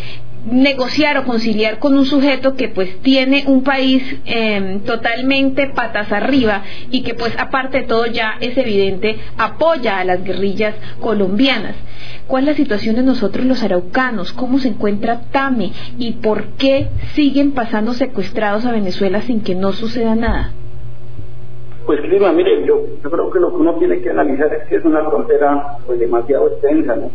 [0.51, 6.63] negociar o conciliar con un sujeto que pues tiene un país em, totalmente patas arriba
[6.89, 11.75] y que pues aparte de todo ya es evidente apoya a las guerrillas colombianas.
[12.27, 14.33] ¿Cuál es la situación de nosotros los araucanos?
[14.33, 15.71] ¿Cómo se encuentra Tame?
[15.97, 20.51] ¿Y por qué siguen pasando secuestrados a Venezuela sin que no suceda nada?
[21.85, 24.75] Pues Clima, mire, yo, yo creo que lo que uno tiene que analizar es que
[24.75, 27.11] es una frontera pues demasiado extensa, ¿no?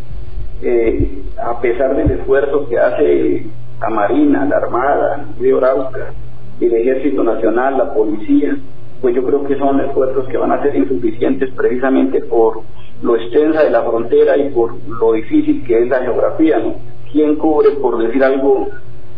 [0.64, 3.46] Eh, a pesar del esfuerzo que hace
[3.80, 6.12] la Marina, la Armada, Río Arauca,
[6.60, 8.56] el Ejército Nacional, la Policía,
[9.00, 12.60] pues yo creo que son esfuerzos que van a ser insuficientes precisamente por
[13.02, 16.76] lo extensa de la frontera y por lo difícil que es la geografía, ¿no?
[17.10, 18.68] ¿Quién cubre, por decir algo,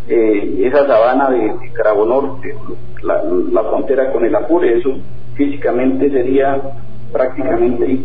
[0.09, 2.55] eh, esa sabana de, Carabobo Norte,
[3.03, 3.23] la,
[3.53, 4.79] la, frontera con el Apure?
[4.79, 4.97] Eso
[5.35, 6.59] físicamente sería
[7.13, 7.99] prácticamente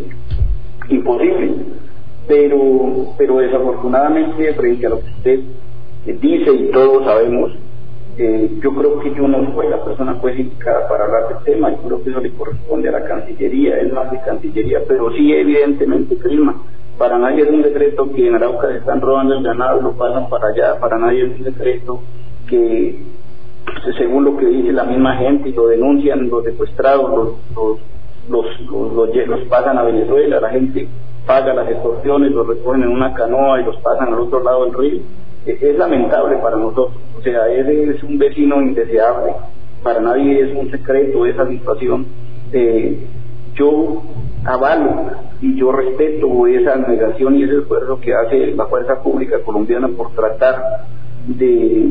[0.90, 1.54] imposible
[2.30, 5.40] pero, pero desafortunadamente frente a lo que usted
[6.20, 7.50] dice y todos sabemos,
[8.18, 11.72] eh, yo creo que yo no soy la persona pues indicada para hablar del tema,
[11.72, 15.32] yo creo que eso le corresponde a la Cancillería, es más de Cancillería, pero sí
[15.32, 16.54] evidentemente clima.
[16.98, 20.28] Para nadie es un decreto que en Arauca se están robando el ganado, lo pasan
[20.28, 22.00] para allá, para nadie es un decreto
[22.48, 22.96] que
[23.98, 27.78] según lo que dice la misma gente y lo denuncian los secuestrados, los,
[28.28, 30.86] los, los, los, los pasan a Venezuela, la gente
[31.30, 34.74] paga las extorsiones, los recogen en una canoa y los pasan al otro lado del
[34.74, 35.00] río.
[35.46, 39.34] Es, lamentable para nosotros, o sea, él es un vecino indeseable,
[39.80, 42.04] para nadie es un secreto esa situación.
[42.52, 43.06] Eh,
[43.54, 44.02] yo
[44.44, 49.86] avalo y yo respeto esa negación y ese esfuerzo que hace la fuerza pública colombiana
[49.86, 50.88] por tratar
[51.28, 51.90] de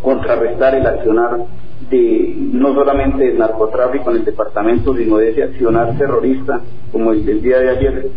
[0.00, 1.40] contrarrestar el accionar
[1.88, 6.60] de no solamente del narcotráfico en el departamento, sino de ese accionar terrorista
[6.92, 8.08] como el del día de ayer.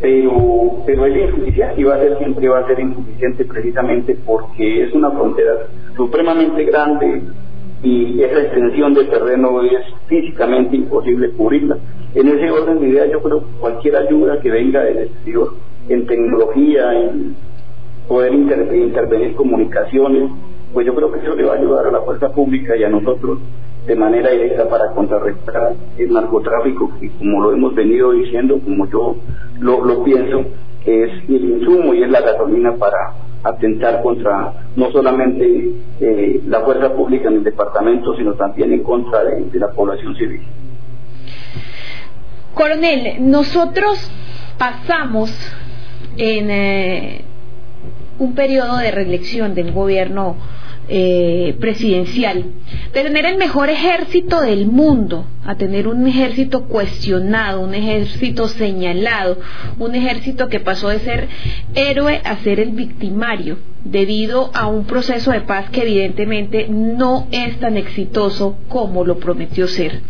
[0.00, 4.84] Pero, pero es insuficiente y va a ser siempre va a ser insuficiente precisamente porque
[4.84, 7.22] es una frontera supremamente grande
[7.82, 11.78] y esa extensión de terreno es físicamente imposible cubrirla.
[12.14, 15.54] En ese orden de ideas yo creo que cualquier ayuda que venga del exterior
[15.88, 17.36] en tecnología, en
[18.08, 20.30] poder intervenir comunicaciones,
[20.74, 22.88] pues yo creo que eso le va a ayudar a la fuerza pública y a
[22.88, 23.38] nosotros
[23.86, 29.16] de manera directa para contrarrestar el narcotráfico y como lo hemos venido diciendo, como yo
[29.60, 30.44] lo, pienso,
[30.84, 33.12] es el insumo y es la gasolina para
[33.44, 35.70] atentar contra no solamente
[36.00, 40.40] eh, la fuerza pública en el departamento, sino también en contra de, la población civil.
[42.54, 44.10] Coronel, nosotros
[44.58, 45.30] pasamos
[46.16, 47.24] en eh,
[48.18, 50.36] un periodo de reelección del gobierno
[50.88, 52.44] eh, presidencial,
[52.92, 59.38] de tener el mejor ejército del mundo, a tener un ejército cuestionado, un ejército señalado,
[59.78, 61.28] un ejército que pasó de ser
[61.74, 67.58] héroe a ser el victimario, debido a un proceso de paz que evidentemente no es
[67.60, 70.00] tan exitoso como lo prometió ser.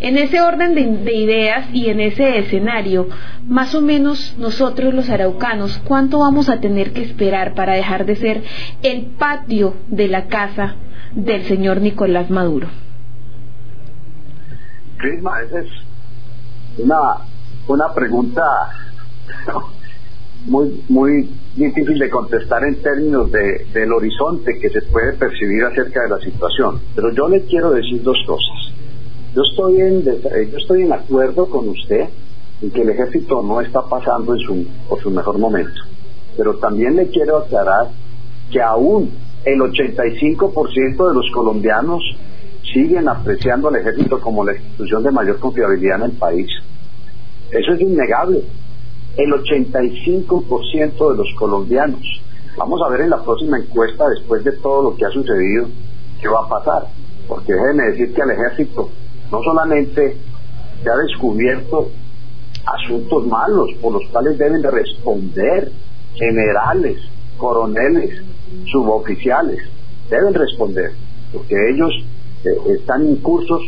[0.00, 3.08] En ese orden de, ideas y en ese escenario,
[3.46, 8.16] más o menos nosotros los araucanos, ¿cuánto vamos a tener que esperar para dejar de
[8.16, 8.42] ser
[8.82, 10.76] el patio de la casa
[11.14, 12.68] del señor Nicolás Maduro?
[14.98, 15.70] Crisma, esa es
[16.78, 16.96] una,
[17.66, 18.42] una pregunta
[20.46, 26.02] muy, muy difícil de contestar en términos de, del horizonte que se puede percibir acerca
[26.02, 26.80] de la situación.
[26.94, 28.72] Pero yo le quiero decir dos cosas.
[29.34, 32.08] Yo estoy en, yo estoy en acuerdo con usted
[32.60, 35.80] en que el ejército no está pasando en su, por su mejor momento.
[36.36, 37.88] Pero también le quiero aclarar
[38.50, 39.10] que aún
[39.44, 42.02] el 85% de los colombianos
[42.72, 46.48] siguen apreciando al ejército como la institución de mayor confiabilidad en el país.
[47.50, 48.42] Eso es innegable
[49.16, 52.00] el 85% de los colombianos.
[52.56, 55.66] Vamos a ver en la próxima encuesta, después de todo lo que ha sucedido,
[56.20, 56.86] qué va a pasar.
[57.28, 58.90] Porque déjenme decir que al ejército
[59.30, 60.16] no solamente
[60.82, 61.90] se ha descubierto
[62.64, 65.72] asuntos malos por los cuales deben de responder
[66.14, 66.98] generales,
[67.42, 68.22] coroneles,
[68.70, 69.58] suboficiales,
[70.08, 70.92] deben responder,
[71.32, 71.92] porque ellos
[72.44, 73.62] eh, están incursos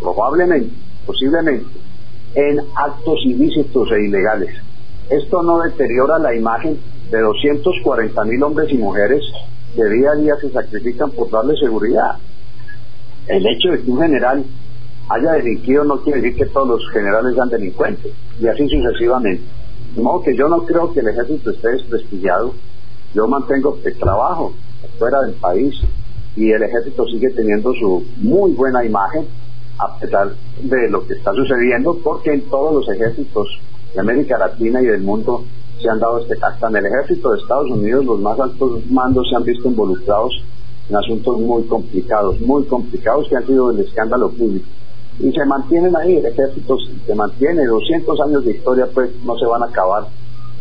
[0.00, 0.74] probablemente,
[1.06, 1.66] posiblemente,
[2.34, 4.50] en actos ilícitos e ilegales
[5.12, 6.78] esto no deteriora la imagen
[7.10, 9.22] de 240 mil hombres y mujeres
[9.74, 12.16] que día a día se sacrifican por darle seguridad.
[13.26, 14.42] El hecho de que un general
[15.10, 19.42] haya delinquido no quiere decir que todos los generales sean delincuentes, y así sucesivamente.
[19.94, 22.54] De modo que yo no creo que el ejército esté desprestigiado.
[23.14, 24.52] Yo mantengo el trabajo
[24.98, 25.74] fuera del país
[26.36, 29.26] y el ejército sigue teniendo su muy buena imagen
[29.78, 30.32] a pesar
[30.62, 33.48] de lo que está sucediendo, porque en todos los ejércitos
[33.94, 35.44] de América Latina y del mundo
[35.80, 39.28] se han dado este hasta en el ejército de Estados Unidos los más altos mandos
[39.28, 40.32] se han visto involucrados
[40.88, 44.66] en asuntos muy complicados, muy complicados que han sido el escándalo público.
[45.18, 49.46] Y se mantienen ahí, el ejército se mantiene, 200 años de historia pues no se
[49.46, 50.06] van a acabar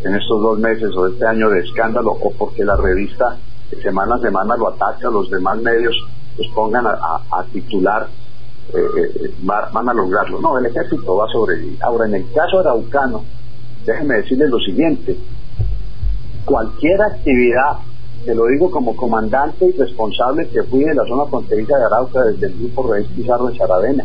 [0.03, 3.37] en estos dos meses o este año de escándalo o porque la revista
[3.81, 5.95] semana a semana lo ataca, los demás medios
[6.35, 8.07] pues pongan a, titular,
[8.73, 8.77] eh,
[9.15, 10.39] eh, van a lograrlo.
[10.39, 11.77] No, el ejército va a sobrevivir.
[11.83, 13.23] Ahora, en el caso araucano,
[13.85, 15.17] déjenme decirles lo siguiente,
[16.45, 17.77] cualquier actividad,
[18.25, 22.23] te lo digo como comandante y responsable que fui de la zona fronteriza de Arauca
[22.23, 24.03] desde el grupo Reyes Pizarro de Charadena,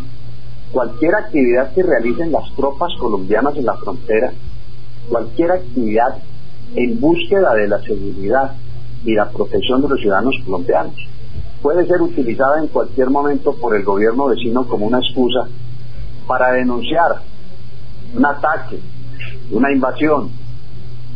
[0.72, 4.32] cualquier actividad que realicen las tropas colombianas en la frontera,
[5.08, 6.18] cualquier actividad
[6.74, 8.52] en búsqueda de la seguridad
[9.04, 10.94] y la protección de los ciudadanos colombianos.
[11.62, 15.48] Puede ser utilizada en cualquier momento por el gobierno vecino como una excusa
[16.26, 17.22] para denunciar
[18.14, 18.80] un ataque,
[19.50, 20.30] una invasión,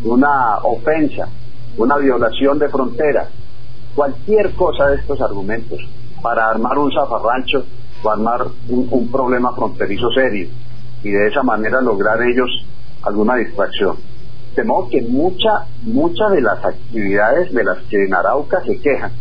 [0.04, 1.28] una ofensa,
[1.76, 3.28] una violación de frontera,
[3.94, 5.78] cualquier cosa de estos argumentos
[6.22, 7.64] para armar un zafarrancho
[8.02, 10.48] o armar un, problema fronterizo serio
[11.02, 12.50] y de esa manera lograr ellos
[13.02, 13.96] alguna distracción.
[14.54, 19.12] De modo que mucha, muchas de las actividades de las que en Arauca se quejan,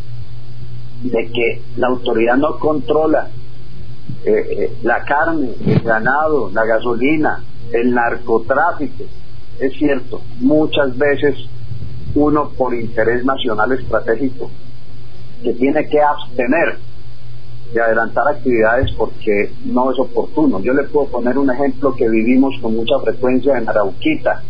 [1.03, 3.29] de que la autoridad no controla
[4.25, 9.03] eh, eh, la carne, el ganado, la gasolina, el narcotráfico.
[9.59, 11.35] Es cierto, muchas veces
[12.15, 14.49] uno por interés nacional estratégico
[15.43, 16.79] que tiene que abstener
[17.73, 20.59] de adelantar actividades porque no es oportuno.
[20.61, 24.41] Yo le puedo poner un ejemplo que vivimos con mucha frecuencia en Arauquita,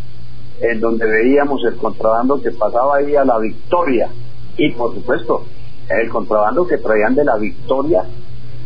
[0.61, 4.09] en donde veíamos el contrabando que pasaba ahí a la Victoria
[4.57, 5.43] y por supuesto
[5.89, 8.03] el contrabando que traían de la Victoria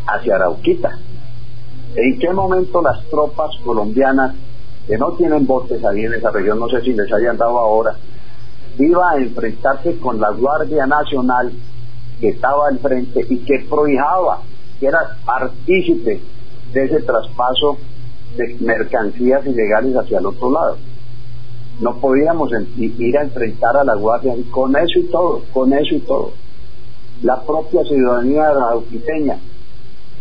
[0.05, 0.99] hacia Arauquita.
[1.95, 4.35] ¿En qué momento las tropas colombianas
[4.87, 7.95] que no tienen botes ahí en esa región, no sé si les hayan dado ahora,
[8.77, 11.53] iba a enfrentarse con la Guardia Nacional
[12.19, 14.41] que estaba al frente y que prohijaba,
[14.79, 16.19] que era partícipe
[16.73, 17.77] de ese traspaso
[18.37, 20.77] de mercancías ilegales hacia el otro lado.
[21.79, 25.99] No podíamos ir a enfrentar a la Guardia con eso y todo, con eso y
[25.99, 26.31] todo.
[27.23, 29.37] La propia ciudadanía arauquiteña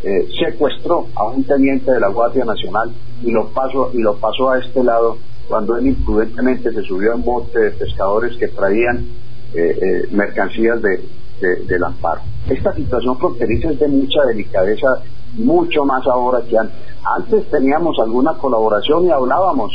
[0.03, 2.91] eh, secuestró a un teniente de la Guardia Nacional
[3.23, 5.17] y lo pasó y lo pasó a este lado
[5.49, 9.07] cuando él imprudentemente se subió a un bote de pescadores que traían
[9.55, 11.05] eh, eh, mercancías de,
[11.43, 12.21] del amparo.
[12.49, 14.87] Esta situación fronteriza es de mucha delicadeza,
[15.35, 16.77] mucho más ahora que antes.
[17.05, 19.73] Antes teníamos alguna colaboración y hablábamos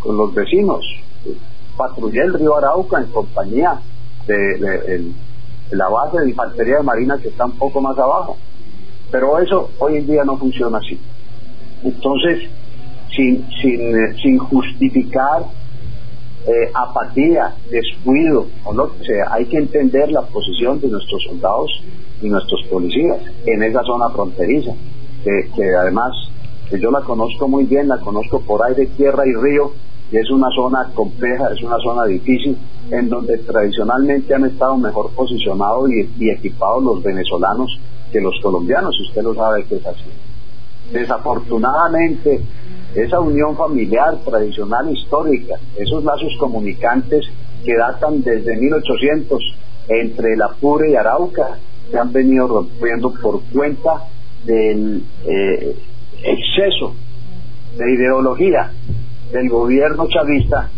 [0.00, 0.84] con los vecinos.
[1.76, 3.80] Patrullé el río Arauca en compañía
[4.26, 5.12] de,
[5.72, 8.36] la base de infantería de marina que está un poco más abajo.
[9.10, 10.98] Pero eso hoy en día no funciona así.
[11.82, 12.48] Entonces,
[13.16, 15.44] sin, sin, eh, sin justificar
[16.46, 19.32] eh, apatía, descuido o lo que sea.
[19.32, 21.70] Hay que entender la posición de nuestros soldados
[22.22, 24.72] y nuestros policías en esa zona fronteriza,
[25.24, 26.12] que, además
[26.70, 29.72] que yo la conozco muy bien, la conozco por aire, tierra y río,
[30.12, 32.56] y es una zona compleja, es una zona difícil,
[32.90, 37.78] en donde tradicionalmente han estado mejor posicionados y, equipados los venezolanos
[38.10, 40.04] que los colombianos, usted lo sabe que es así.
[40.92, 42.40] Desafortunadamente,
[42.94, 47.26] esa unión familiar tradicional histórica, esos lazos comunicantes
[47.64, 49.38] que datan desde 1800
[49.88, 51.58] entre el Apure y Arauca,
[51.90, 54.04] se han venido rompiendo por cuenta
[54.44, 55.76] del eh,
[56.22, 56.94] exceso
[57.76, 58.72] de ideología
[59.32, 60.70] del gobierno chavista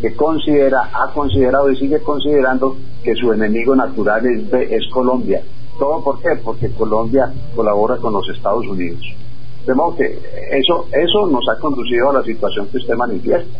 [0.00, 5.42] que considera, ha considerado y sigue considerando que su enemigo natural es Colombia.
[5.78, 6.40] ¿Todo por qué?
[6.42, 9.00] Porque Colombia colabora con los Estados Unidos.
[9.66, 10.18] De modo que
[10.52, 13.58] eso, eso nos ha conducido a la situación que usted manifiesta.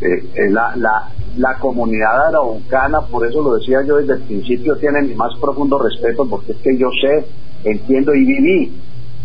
[0.00, 4.76] Eh, eh, la, la, la comunidad araucana, por eso lo decía yo desde el principio,
[4.76, 7.24] tiene mi más profundo respeto porque es que yo sé,
[7.64, 8.72] entiendo y viví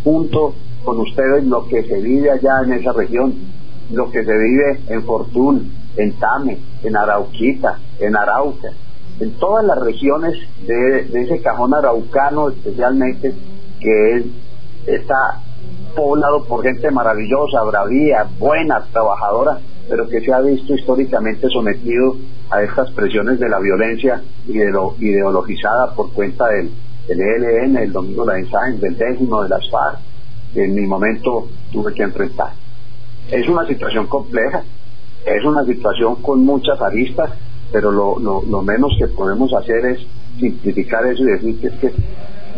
[0.03, 0.53] junto
[0.85, 3.33] con ustedes lo que se vive allá en esa región,
[3.91, 8.69] lo que se vive en Fortún, en Tame, en Arauquita, en Arauca,
[9.19, 13.33] en todas las regiones de, de ese cajón araucano especialmente,
[13.79, 14.25] que es
[14.85, 15.41] esta
[15.97, 19.57] poblado por gente maravillosa, bravía, buena, trabajadora,
[19.89, 22.15] pero que se ha visto históricamente sometido
[22.51, 26.69] a estas presiones de la violencia ideologizada por cuenta del,
[27.09, 29.97] ELN, el Domingo de la del décimo de las FARC,
[30.53, 32.51] que en mi momento tuve que enfrentar.
[33.31, 34.61] Es una situación compleja,
[35.25, 37.31] es una situación con muchas aristas,
[37.71, 40.05] pero lo, lo menos que podemos hacer es
[40.39, 41.91] simplificar eso y decir que es que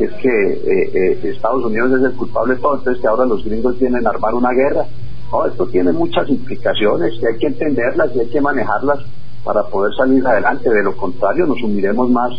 [0.05, 3.43] es que eh, eh, Estados Unidos es el culpable de todo, entonces que ahora los
[3.43, 4.85] gringos vienen a armar una guerra.
[5.31, 8.99] No, esto tiene muchas implicaciones y hay que entenderlas y hay que manejarlas
[9.43, 10.69] para poder salir adelante.
[10.69, 12.31] De lo contrario, nos sumiremos más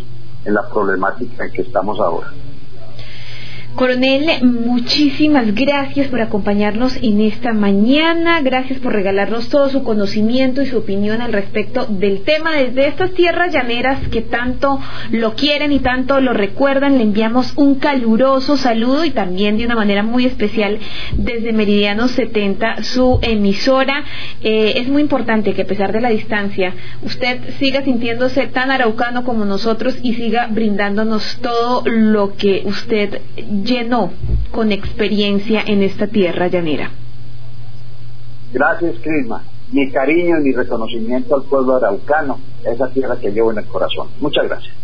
[0.45, 2.27] en la problemática en que estamos ahora.
[3.75, 10.65] Coronel, muchísimas gracias por acompañarnos en esta mañana, gracias por regalarnos todo su conocimiento y
[10.65, 14.79] su opinión al respecto del tema desde estas tierras llaneras que tanto
[15.11, 16.97] lo quieren y tanto lo recuerdan.
[16.97, 20.77] Le enviamos un caluroso saludo y también de una manera muy especial
[21.13, 24.03] desde Meridiano 70, su emisora.
[24.43, 29.23] Eh, es muy importante que a pesar de la distancia usted siga sintiéndose tan araucano
[29.23, 33.21] como nosotros y siga brindándonos todo lo que usted
[33.63, 34.11] llenó
[34.51, 36.91] con experiencia en esta tierra llanera.
[38.53, 39.43] Gracias, Crisma.
[39.71, 44.09] Mi cariño y mi reconocimiento al pueblo araucano, esa tierra que llevo en el corazón.
[44.19, 44.80] Muchas gracias.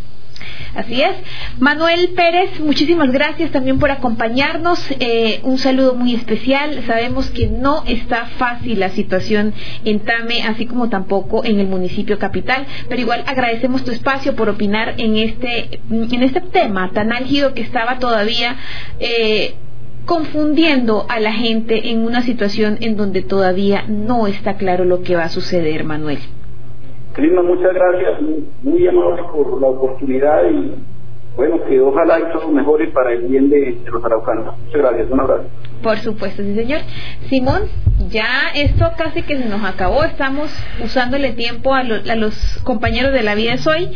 [0.75, 1.15] Así es.
[1.59, 4.79] Manuel Pérez, muchísimas gracias también por acompañarnos.
[4.99, 6.83] Eh, un saludo muy especial.
[6.85, 9.53] Sabemos que no está fácil la situación
[9.85, 14.49] en Tame, así como tampoco en el municipio capital, pero igual agradecemos tu espacio por
[14.49, 18.55] opinar en este, en este tema tan álgido que estaba todavía.
[18.99, 19.55] Eh,
[20.05, 25.17] confundiendo a la gente en una situación en donde todavía no está claro lo que
[25.17, 26.19] va a suceder, Manuel.
[27.17, 28.21] Clima, muchas gracias,
[28.61, 30.75] muy amable por la oportunidad y
[31.35, 34.55] bueno, que ojalá todo mejore para el bien de, los araucanos.
[34.65, 35.45] Muchas gracias, un abrazo.
[35.81, 36.81] Por supuesto, sí, señor.
[37.27, 37.63] Simón,
[38.09, 40.03] ya esto casi que se nos acabó.
[40.03, 40.51] Estamos
[40.83, 43.89] usándole tiempo a, los compañeros de la vida de hoy.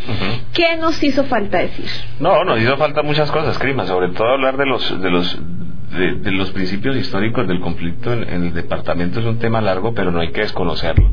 [0.54, 1.86] ¿Qué nos hizo falta decir?
[2.20, 5.40] No, nos hizo falta muchas cosas, Clima, sobre todo hablar de los, de los
[5.96, 10.22] de, los principios históricos del conflicto en, el departamento es un tema largo, pero no
[10.22, 11.12] hay que desconocerlo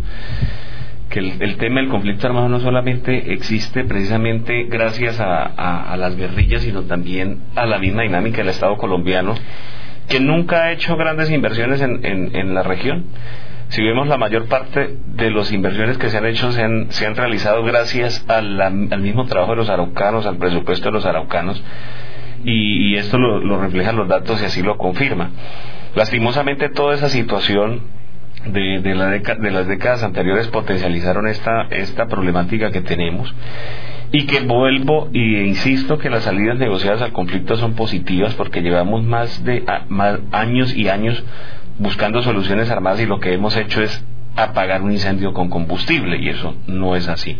[1.09, 6.83] que el, tema del conflicto armado no solamente existe precisamente gracias a, las guerrillas, sino
[6.83, 9.35] también a la misma dinámica del Estado colombiano,
[10.09, 13.07] que nunca ha hecho grandes inversiones en, en, la región.
[13.69, 17.07] Si vemos la mayor parte de las inversiones que se han hecho se han, se
[17.07, 21.63] han realizado gracias al mismo trabajo de los araucanos, al presupuesto de los araucanos,
[22.45, 25.31] y, esto lo, lo reflejan los datos y así lo confirma.
[25.95, 27.98] Lastimosamente toda esa situación
[28.47, 33.35] de, de, la de las décadas anteriores potencializaron esta, esta problemática que tenemos
[34.11, 39.03] y que vuelvo e insisto que las salidas negociadas al conflicto son positivas porque llevamos
[39.05, 41.23] más de más años y años
[41.79, 44.05] buscando soluciones armadas y lo que hemos hecho es
[44.35, 47.37] apagar un incendio con combustible y eso no es así.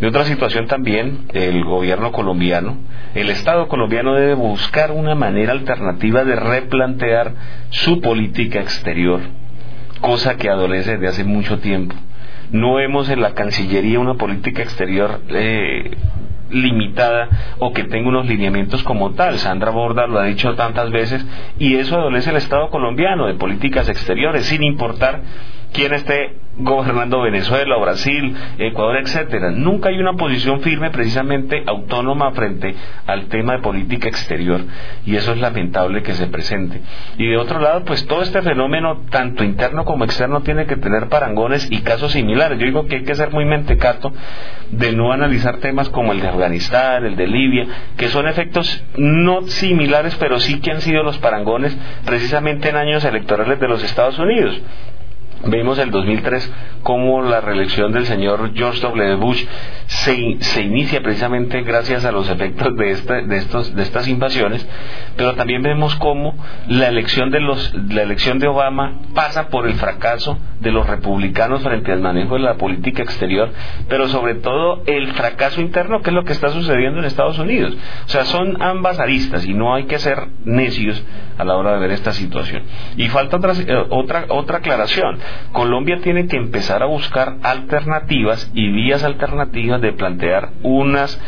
[0.00, 2.78] De otra situación también, el gobierno colombiano,
[3.14, 7.34] el Estado colombiano debe buscar una manera alternativa de replantear
[7.68, 9.20] su política exterior
[10.02, 11.94] cosa que adolece desde hace mucho tiempo.
[12.50, 15.96] No vemos en la Cancillería una política exterior eh,
[16.50, 17.28] limitada
[17.58, 19.38] o que tenga unos lineamientos como tal.
[19.38, 21.24] Sandra Borda lo ha dicho tantas veces
[21.58, 25.22] y eso adolece el Estado colombiano de políticas exteriores, sin importar
[25.72, 29.50] quién esté gobernando Venezuela Brasil, Ecuador, etcétera.
[29.50, 32.74] Nunca hay una posición firme precisamente autónoma frente
[33.06, 34.60] al tema de política exterior
[35.06, 36.80] y eso es lamentable que se presente.
[37.16, 41.08] Y de otro lado, pues todo este fenómeno, tanto interno como externo, tiene que tener
[41.08, 42.58] parangones y casos similares.
[42.58, 44.12] Yo digo que hay que ser muy mentecato
[44.70, 47.66] de no analizar temas como el de Afganistán, el de Libia,
[47.96, 53.04] que son efectos no similares, pero sí que han sido los parangones precisamente en años
[53.04, 54.60] electorales de los Estados Unidos.
[55.44, 59.16] Vimos el 2003 cómo la reelección del señor George W.
[59.16, 59.44] Bush
[59.86, 64.66] se, se inicia precisamente gracias a los efectos de, este, de, estos, de estas invasiones,
[65.16, 66.34] pero también vemos cómo
[66.68, 71.62] la elección, de los, la elección de Obama pasa por el fracaso de los republicanos
[71.62, 73.50] frente al manejo de la política exterior,
[73.88, 77.76] pero sobre todo el fracaso interno, que es lo que está sucediendo en Estados Unidos.
[78.06, 81.02] O sea, son ambas aristas y no hay que ser necios
[81.36, 82.62] a la hora de ver esta situación.
[82.96, 85.18] Y falta otra, eh, otra, otra aclaración.
[85.52, 91.20] Colombia tiene que empezar a buscar alternativas y vías alternativas de plantear unas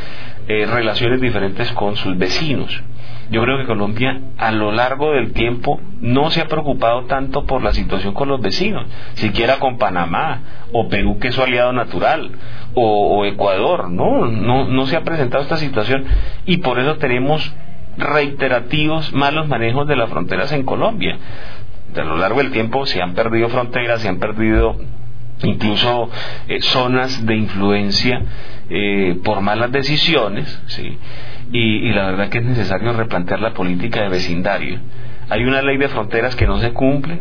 [0.49, 2.83] eh, relaciones diferentes con sus vecinos.
[3.31, 7.63] Yo creo que Colombia a lo largo del tiempo no se ha preocupado tanto por
[7.63, 10.41] la situación con los vecinos, siquiera con Panamá
[10.73, 12.31] o Perú que es su aliado natural
[12.75, 16.05] o, o Ecuador, no, no, no se ha presentado esta situación
[16.45, 17.55] y por eso tenemos
[17.97, 21.17] reiterativos malos manejos de las fronteras en Colombia
[22.01, 24.77] a lo largo del tiempo se han perdido fronteras, se han perdido
[25.43, 26.11] incluso
[26.49, 28.23] eh, zonas de influencia
[28.71, 30.99] eh, por malas decisiones, ¿sí?
[31.53, 34.81] Y, la verdad que es necesario replantear la política de vecindario.
[35.29, 37.21] Hay una ley de fronteras que no se cumple,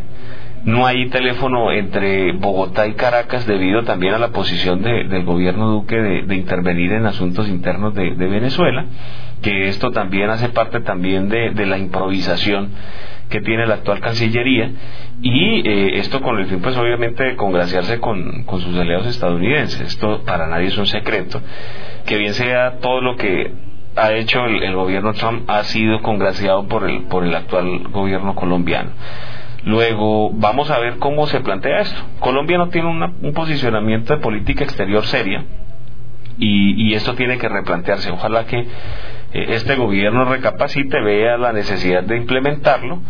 [0.64, 5.96] no hay teléfono entre Bogotá y Caracas debido también a la posición del gobierno Duque
[5.96, 8.86] de, intervenir en asuntos internos de, Venezuela,
[9.42, 12.70] que esto también hace parte también de, la improvisación
[13.34, 14.70] que tiene la actual Cancillería
[15.20, 19.80] y eh, esto con el fin pues obviamente de congraciarse con, con sus aliados estadounidenses.
[19.80, 21.42] Esto para nadie es un secreto.
[22.06, 23.50] Que bien sea todo lo que
[23.96, 28.90] ha hecho el, gobierno Trump ha sido congraciado por el, por el actual gobierno colombiano.
[29.64, 32.00] Luego, vamos a ver cómo se plantea esto.
[32.20, 35.44] Colombia no tiene un posicionamiento de política exterior seria
[36.38, 38.10] y, y, esto tiene que replantearse.
[38.10, 43.00] Ojalá que eh, este gobierno recapacite, vea la necesidad de implementarlo,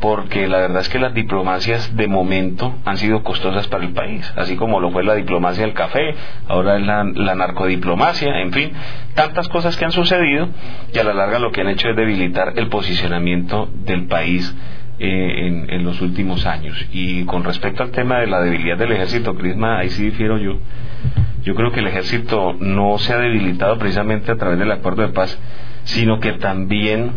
[0.00, 4.32] porque la verdad es que las diplomacias de momento han sido costosas para el país,
[4.36, 6.14] así como lo fue la diplomacia del café,
[6.48, 8.72] ahora es la, narcodiplomacia, en fin,
[9.14, 10.48] tantas cosas que han sucedido
[10.92, 14.52] y a la larga lo que han hecho es debilitar el posicionamiento del país
[15.04, 16.86] eh, en, los últimos años.
[16.92, 20.58] Y con respecto al tema de la debilidad del ejército, Crisma, ahí sí difiero yo.
[21.42, 25.08] Yo creo que el ejército no se ha debilitado precisamente a través del acuerdo de
[25.08, 25.36] paz,
[25.82, 27.10] sino que también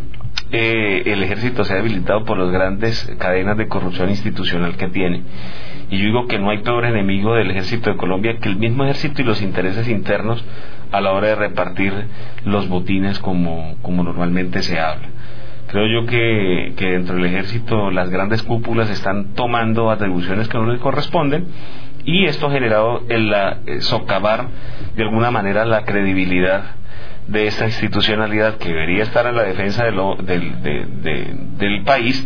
[0.51, 5.21] eh, el ejército se ha debilitado por las grandes cadenas de corrupción institucional que tiene.
[5.91, 8.83] Y yo digo que no hay peor enemigo del ejército de Colombia que el mismo
[8.83, 10.43] ejército y los intereses internos
[10.91, 11.93] a la hora de repartir
[12.45, 15.09] los botines como, como normalmente se habla.
[15.67, 20.71] Creo yo que, que dentro del ejército las grandes cúpulas están tomando atribuciones que no
[20.71, 21.47] les corresponden
[22.05, 23.33] y esto ha generado el,
[23.65, 24.47] el socavar
[24.95, 26.75] de alguna manera la credibilidad
[27.27, 30.61] de esta institucionalidad que debería estar en la defensa de lo, del,
[31.57, 32.25] del país,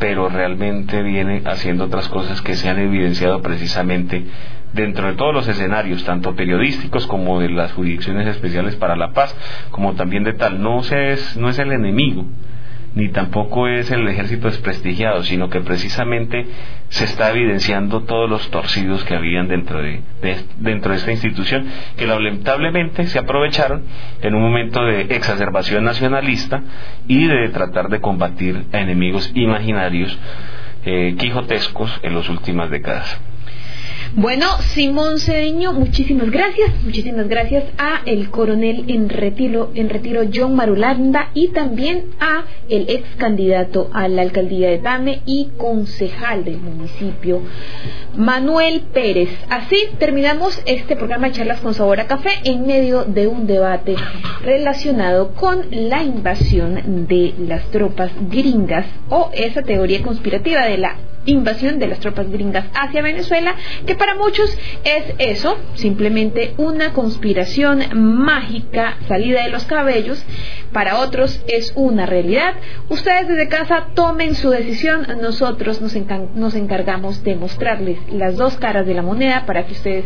[0.00, 4.24] pero realmente viene haciendo otras cosas que se han evidenciado precisamente
[4.72, 9.34] dentro de todos los escenarios, tanto periodísticos como de las jurisdicciones especiales para la paz,
[9.70, 10.60] como también de tal.
[10.60, 12.26] No, se es, no es el enemigo,
[12.94, 16.46] ni tampoco es el ejército desprestigiado, sino que precisamente
[16.88, 20.00] se está evidenciando todos los torcidos que habían dentro de,
[20.58, 21.66] dentro de esta institución,
[21.96, 23.82] que lamentablemente se aprovecharon
[24.22, 26.62] en un momento de exacerbación nacionalista
[27.08, 30.16] y de tratar de combatir a enemigos imaginarios
[30.84, 33.20] eh, quijotescos en las últimas décadas.
[34.16, 40.54] Bueno, Simón Cedeño, muchísimas gracias, muchísimas gracias a el coronel en retiro, en retiro John
[40.54, 46.58] Marulanda y también a el ex candidato a la alcaldía de Tame y concejal del
[46.58, 47.42] municipio,
[48.16, 49.30] Manuel Pérez.
[49.50, 53.96] Así terminamos este programa de charlas con sabor a café en medio de un debate
[54.44, 61.78] relacionado con la invasión de las tropas gringas o esa teoría conspirativa de la invasión
[61.78, 63.54] de las tropas gringas hacia Venezuela,
[63.86, 70.24] que para muchos es eso, simplemente una conspiración mágica salida de los cabellos,
[70.72, 72.54] para otros es una realidad.
[72.88, 75.94] Ustedes desde casa tomen su decisión, nosotros nos,
[76.34, 80.04] nos encargamos de mostrarles las dos caras de la moneda para que ustedes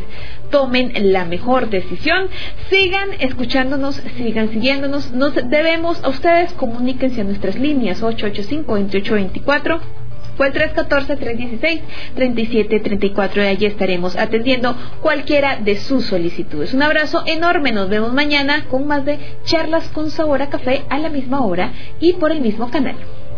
[0.51, 2.29] tomen la mejor decisión.
[2.69, 10.08] Sigan escuchándonos, sigan siguiéndonos, nos debemos a ustedes, comuníquense a nuestras líneas 885 2824
[10.39, 16.73] fue el 314-316-3734 y allí estaremos atendiendo cualquiera de sus solicitudes.
[16.73, 20.97] Un abrazo enorme, nos vemos mañana con más de charlas con sabor a café a
[20.99, 22.97] la misma hora y por el mismo canal.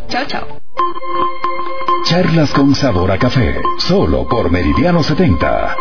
[0.09, 0.47] Chao, chao.
[2.05, 5.75] Charlas con sabor a café, solo por Meridiano 70.